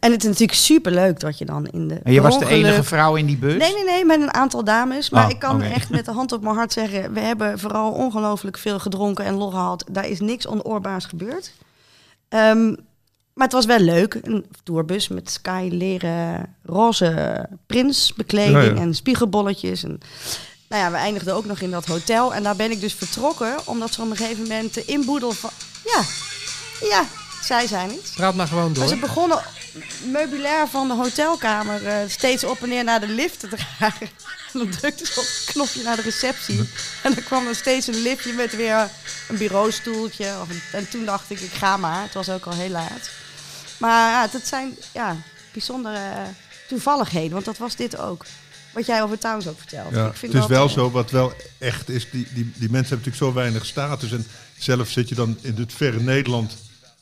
[0.00, 2.00] En het is natuurlijk super leuk dat je dan in de.
[2.02, 3.56] En je was de enige vrouw in die bus?
[3.56, 5.10] Nee, nee, nee, met een aantal dames.
[5.10, 7.12] Maar Oh, ik kan echt met de hand op mijn hart zeggen...
[7.12, 9.84] we hebben vooral ongelooflijk veel gedronken en lol gehad.
[9.90, 11.52] Daar is niks onoorbaars gebeurd.
[12.28, 12.74] Ehm,
[13.34, 14.18] maar het was wel leuk.
[14.22, 18.82] Een tourbus met sky leren roze prinsbekleding ja.
[18.82, 19.82] en spiegelbolletjes.
[19.82, 19.98] En,
[20.68, 22.34] nou ja, we eindigden ook nog in dat hotel.
[22.34, 23.56] En daar ben ik dus vertrokken...
[23.64, 25.50] omdat ze op een gegeven moment de inboedel van...
[25.84, 26.02] Ja,
[26.88, 27.04] ja,
[27.42, 28.12] zij zijn het.
[28.14, 28.88] Praat maar gewoon Maar door.
[28.88, 29.38] ze begonnen
[30.04, 34.08] meubilair van de hotelkamer eh, steeds op en neer naar de lift te dragen.
[34.52, 36.58] En dan drukte ze op het knopje naar de receptie.
[37.02, 38.90] En dan kwam er steeds een liftje met weer
[39.28, 40.34] een bureaustoeltje.
[40.40, 42.02] Of een- en toen dacht ik, ik ga maar.
[42.02, 43.10] Het was ook al heel laat.
[43.78, 45.16] Maar ja, dat zijn ja,
[45.52, 45.98] bijzondere
[46.68, 47.32] toevalligheden.
[47.32, 48.24] Want dat was dit ook.
[48.72, 49.94] Wat jij over Towns ook vertelt.
[49.94, 52.72] Ja, Ik vind het is wel zo, wat wel echt is, die, die, die mensen
[52.72, 54.12] hebben natuurlijk zo weinig status.
[54.12, 54.26] En
[54.58, 56.56] zelf zit je dan in het verre Nederland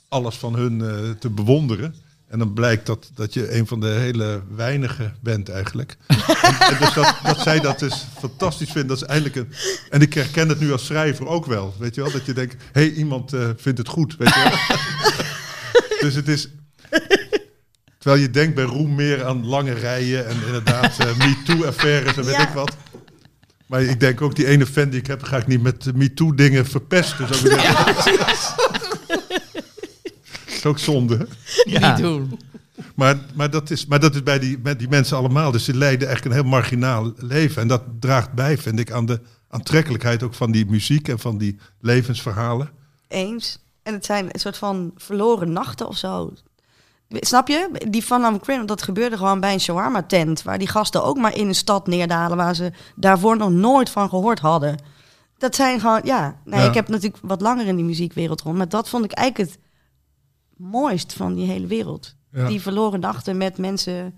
[0.09, 1.95] alles van hun eh, te bewonderen.
[2.35, 5.97] En dan blijkt dat, dat je een van de hele weinigen bent eigenlijk.
[6.07, 6.17] en,
[6.71, 9.49] en dus dat, dat zij dat dus fantastisch vinden, dat is eigenlijk een...
[9.91, 12.11] En ik herken het nu als schrijver ook wel, weet je wel?
[12.13, 14.79] Dat je denkt, hé, hey, iemand eh, vindt het goed, weet je wel?
[16.09, 16.49] dus het is...
[17.99, 22.35] Terwijl je denkt bij Roem meer aan lange rijen en inderdaad eh MeToo-affaires en weet
[22.35, 22.49] Ja.
[22.49, 22.77] ik wat.
[23.67, 26.67] Maar ik denk ook, die ene fan die ik heb, ga ik niet met MeToo-dingen
[26.67, 27.29] verpesten.
[27.35, 29.43] Zou ik.
[30.65, 31.27] Is ook zonde.
[31.65, 31.95] Ja.
[31.95, 32.39] Niet doen.
[32.95, 35.51] Maar, maar, dat is, maar dat is bij die, met die mensen allemaal.
[35.51, 37.63] Dus ze leiden echt een heel marginaal leven.
[37.63, 41.39] En dat draagt bij, vind ik, aan de aantrekkelijkheid ook van die muziek en van
[41.39, 42.71] die levensverhalen.
[43.09, 43.59] eens.
[43.83, 46.33] En het zijn een soort van verloren nachten of zo.
[47.09, 47.71] Snap je?
[47.89, 50.43] Die van Am dat gebeurde gewoon bij een shawarma tent.
[50.43, 54.09] Waar die gasten ook maar in een stad neerdalen waar ze daarvoor nog nooit van
[54.09, 54.83] gehoord hadden.
[55.39, 56.37] Dat zijn gewoon, ja.
[56.45, 56.69] Nee, Ja.
[56.69, 58.57] Ik heb natuurlijk wat langer in die muziekwereld rond.
[58.57, 59.59] Maar dat vond ik eigenlijk het
[60.71, 62.15] mooist van die hele wereld.
[62.33, 62.49] Ja.
[62.49, 64.15] Die verloren nachten met mensen.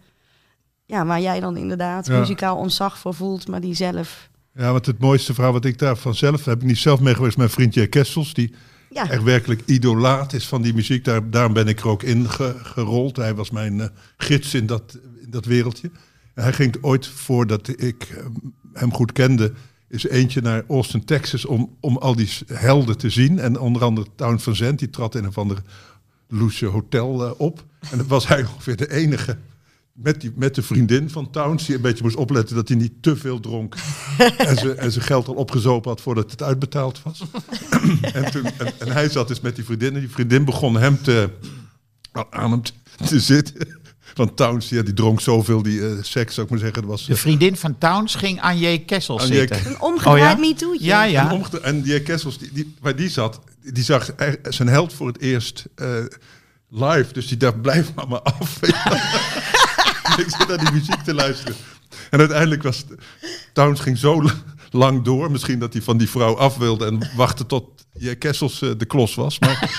[0.85, 2.19] Ja, waar jij dan inderdaad Ja.
[2.19, 4.31] muzikaal ontzag voor voelt, maar die zelf.
[4.55, 7.37] Ja, want het mooiste verhaal wat ik daarvan zelf heb ik niet zelf mee geweest,
[7.37, 7.87] mijn vriend J.
[7.87, 8.55] Kessels, die
[8.91, 11.05] Ja, echt werkelijk idolaat is van die muziek.
[11.05, 13.17] Daar, daarom ben ik er ook in ge- gerold.
[13.17, 15.91] Hij was mijn eh, gids in dat, in dat wereldje.
[16.35, 18.25] En hij ging ooit, voordat ik eh,
[18.73, 19.53] hem goed kende,
[19.89, 23.39] is eentje naar Austin, Texas om, om al die helden te zien.
[23.39, 25.57] En onder andere Town van Zandt, die trad in een van de
[26.29, 27.65] loesje hotel eh, op.
[27.91, 29.37] En dat was hij ongeveer de enige
[29.93, 32.93] met, die, met de vriendin van Towns, die een beetje moest opletten dat hij niet
[33.01, 33.75] te veel dronk.
[34.39, 37.23] en, ze, en zijn geld al opgezopen had voordat het uitbetaald was.
[38.13, 39.95] en, toen, en, en hij zat dus met die vriendin.
[39.95, 41.31] En die vriendin begon hem te,
[42.31, 42.73] aan hem te,
[43.07, 43.85] te zitten.
[44.15, 46.83] Want Towns, ja, die dronk zoveel, die eh, seks, zou ik maar zeggen.
[46.83, 48.79] Dat was, De vriendin van Towns ging aan J.
[48.79, 49.33] Kessel Aan J.
[49.33, 49.67] zitten.
[49.67, 50.49] een omgedraaid Oh ja?
[50.49, 50.87] MeToo'tje.
[50.87, 51.41] Ja, En, ja.
[51.63, 53.41] en die Kessels, die, die, waar die zat,
[53.73, 55.89] die zag er- zijn held voor het eerst eh,
[56.69, 57.13] live.
[57.13, 58.59] Dus die dacht, blijf maar maar af.
[60.23, 61.55] ik zit naar die muziek te luisteren.
[62.11, 62.85] En uiteindelijk was...
[63.53, 64.23] Towns ging zo
[64.71, 65.31] lang door.
[65.31, 68.15] Misschien dat hij van die vrouw af wilde en wachtte tot J.
[68.15, 69.39] Kessels eh, de klos was.
[69.39, 69.79] Maar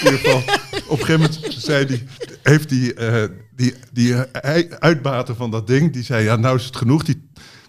[0.00, 0.42] in ieder geval,
[0.86, 2.04] op een gegeven moment zei die,
[2.42, 4.14] heeft die, eh, die, die
[4.78, 7.04] uitbater van dat ding, die zei, ja, nou is het genoeg.
[7.04, 7.25] Die,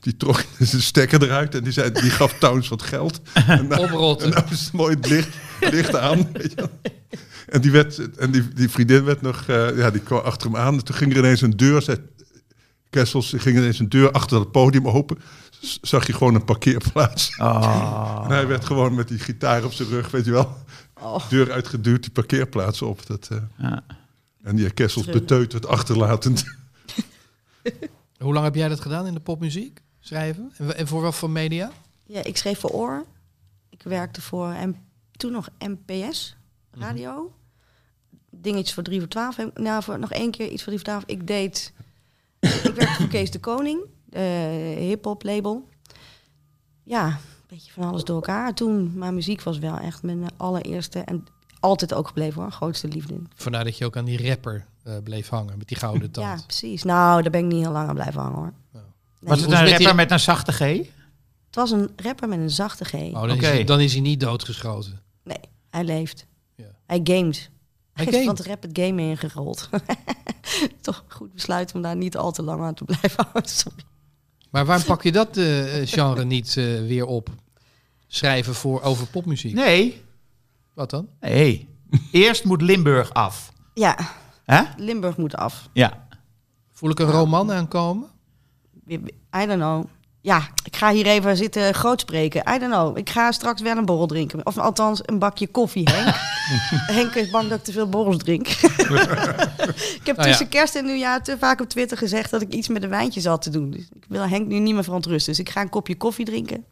[0.07, 3.19] die trok zijn stekker eruit en die, zei, die gaf Towns wat geld.
[3.33, 4.27] En nou, Oprotten.
[4.27, 5.29] en nou is het mooi het licht,
[5.59, 6.31] licht aan.
[6.33, 6.69] weet je wel.
[7.47, 10.59] En, die, werd, en die, die vriendin werd nog, eh, ja, die kwam achter hem
[10.59, 10.73] aan.
[10.73, 11.97] En toen ging er ineens een deur, zei
[12.89, 15.17] Kessels, er ging ineens een deur achter het podium open.
[15.81, 17.37] Zag je gewoon een parkeerplaats.
[17.37, 18.21] Oh.
[18.23, 20.57] En hij werd gewoon met die gitaar op zijn rug, weet je wel.
[21.01, 21.29] Oh.
[21.29, 23.05] Deur uitgeduwd, die parkeerplaats op.
[23.05, 23.83] Dat, eh, Ja.
[24.43, 26.43] En die Kessels beteuterd achterlatend.
[28.17, 29.81] Hoe lang heb jij dat gedaan in de popmuziek?
[30.07, 30.51] Schrijven?
[30.57, 31.71] En, en voor wat voor media?
[32.05, 33.05] Ja, ik schreef voor Oor.
[33.69, 34.73] Ik werkte voor M
[35.11, 36.35] toen nog NPS,
[36.71, 37.33] radio.
[38.29, 39.37] Dingetjes voor 3 voor 12.
[39.37, 41.03] En, Nou, voor nog één keer iets voor 3 voor 12.
[41.05, 41.73] Ik deed...
[42.39, 45.69] ik werkte voor Kees de Koning, eh hip-hop label.
[46.83, 47.15] Ja, een
[47.47, 48.53] beetje van alles door elkaar.
[48.53, 51.25] Toen, maar muziek was wel echt mijn allereerste en
[51.59, 53.21] altijd ook gebleven hoor, grootste liefde.
[53.35, 56.39] Vandaar dat je ook aan die rapper eh, bleef hangen met die gouden tand.
[56.39, 56.83] Ja, precies.
[56.83, 58.53] Nou, daar ben ik niet heel lang aan blijven hangen hoor.
[59.27, 60.59] Was het een die- rapper met een zachte G?
[60.59, 62.93] het was een rapper met een zachte G.
[62.93, 63.33] Oh, dan, Oké.
[63.33, 65.01] is hij, dan is hij niet doodgeschoten.
[65.23, 65.37] Nee,
[65.69, 66.25] hij leeft.
[66.55, 66.65] Ja.
[66.85, 67.49] Hij gamet.
[67.93, 68.23] Hij gamet.
[68.25, 69.69] van het rap het game ingerold.
[70.81, 73.51] Toch een goed besluit om daar niet al te lang aan te blijven houden.
[73.51, 73.83] Sorry.
[74.49, 77.29] Maar waarom pak je dat eh, genre niet eh, weer op?
[78.07, 79.53] Schrijven voor over popmuziek.
[79.53, 80.01] Nee.
[80.73, 81.07] Wat dan?
[81.19, 81.67] Nee.
[82.11, 83.51] Eerst moet Limburg af.
[83.73, 83.97] Ja,
[84.45, 84.61] Hè?
[84.77, 85.69] Limburg moet af.
[85.73, 86.07] Ja.
[86.71, 88.09] Voel ik een roman aankomen?
[88.89, 89.85] I don't know.
[90.21, 92.41] Ja, ik ga hier even zitten groot spreken.
[92.55, 92.97] I don't know.
[92.97, 94.45] Ik ga straks wel een borrel drinken.
[94.45, 96.15] Of althans een bakje koffie, Henk.
[96.97, 98.47] Henk is bang dat ik te veel borrels drink.
[98.47, 98.57] ik
[100.03, 100.23] heb Nou ja.
[100.23, 103.25] tussen kerst en nieuwjaar te vaak op Twitter gezegd dat ik iets met de wijntjes
[103.25, 103.71] had te doen.
[103.71, 105.31] Dus ik wil Henk nu niet meer verontrusten.
[105.33, 106.65] Dus ik ga een kopje koffie drinken.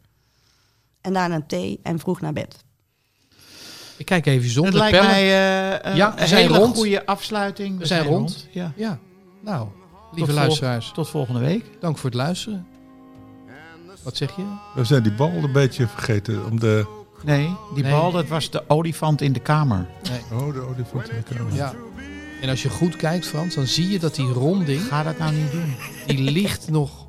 [1.00, 2.64] En daarna een thee en vroeg naar bed.
[3.96, 5.10] Ik kijk even Het zonder lijkt pellen.
[5.10, 5.22] mij
[5.82, 6.76] eh, Ja, een hele rond.
[6.76, 7.78] goede afsluiting.
[7.78, 8.46] We zijn rond.
[8.50, 8.72] Ja.
[8.76, 8.98] Ja,
[9.42, 9.68] nou,
[10.16, 11.64] lieve vol- luisteraars, Tot volgende week.
[11.80, 12.66] dank voor het luisteren.
[14.02, 14.42] Wat zeg je?
[14.74, 16.46] We zijn die bal een beetje vergeten.
[16.50, 16.86] Om de,
[17.24, 17.92] Nee, die Nee.
[17.92, 19.86] bal, dat was de olifant in de kamer.
[20.32, 21.54] oh, de olifant in de kamer.
[21.54, 21.74] Ja.
[22.40, 25.34] En als je goed kijkt, Frans, dan zie je dat die ronding, Ga dat nou
[25.34, 25.74] niet doen.
[26.06, 27.06] die ligt nog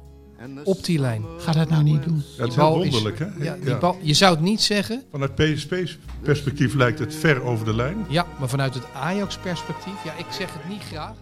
[0.64, 1.24] op die lijn.
[1.39, 2.24] Ga dat nou niet doen.
[2.38, 3.26] Ja, het is heel wonderlijk, hè?
[3.43, 3.78] Ja, die Ja.
[3.78, 8.05] bal, je zou het niet zeggen, Vanuit PSP's perspectief lijkt het ver over de lijn.
[8.10, 11.14] ja, maar vanuit het Ajax-perspectief, ja, ik zeg het niet graag.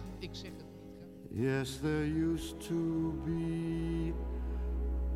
[1.38, 4.14] Yes, there used to be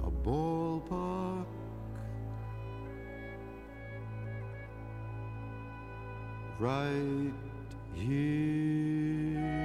[0.04, 1.46] a ballpark.
[6.58, 7.32] Right
[7.94, 9.59] here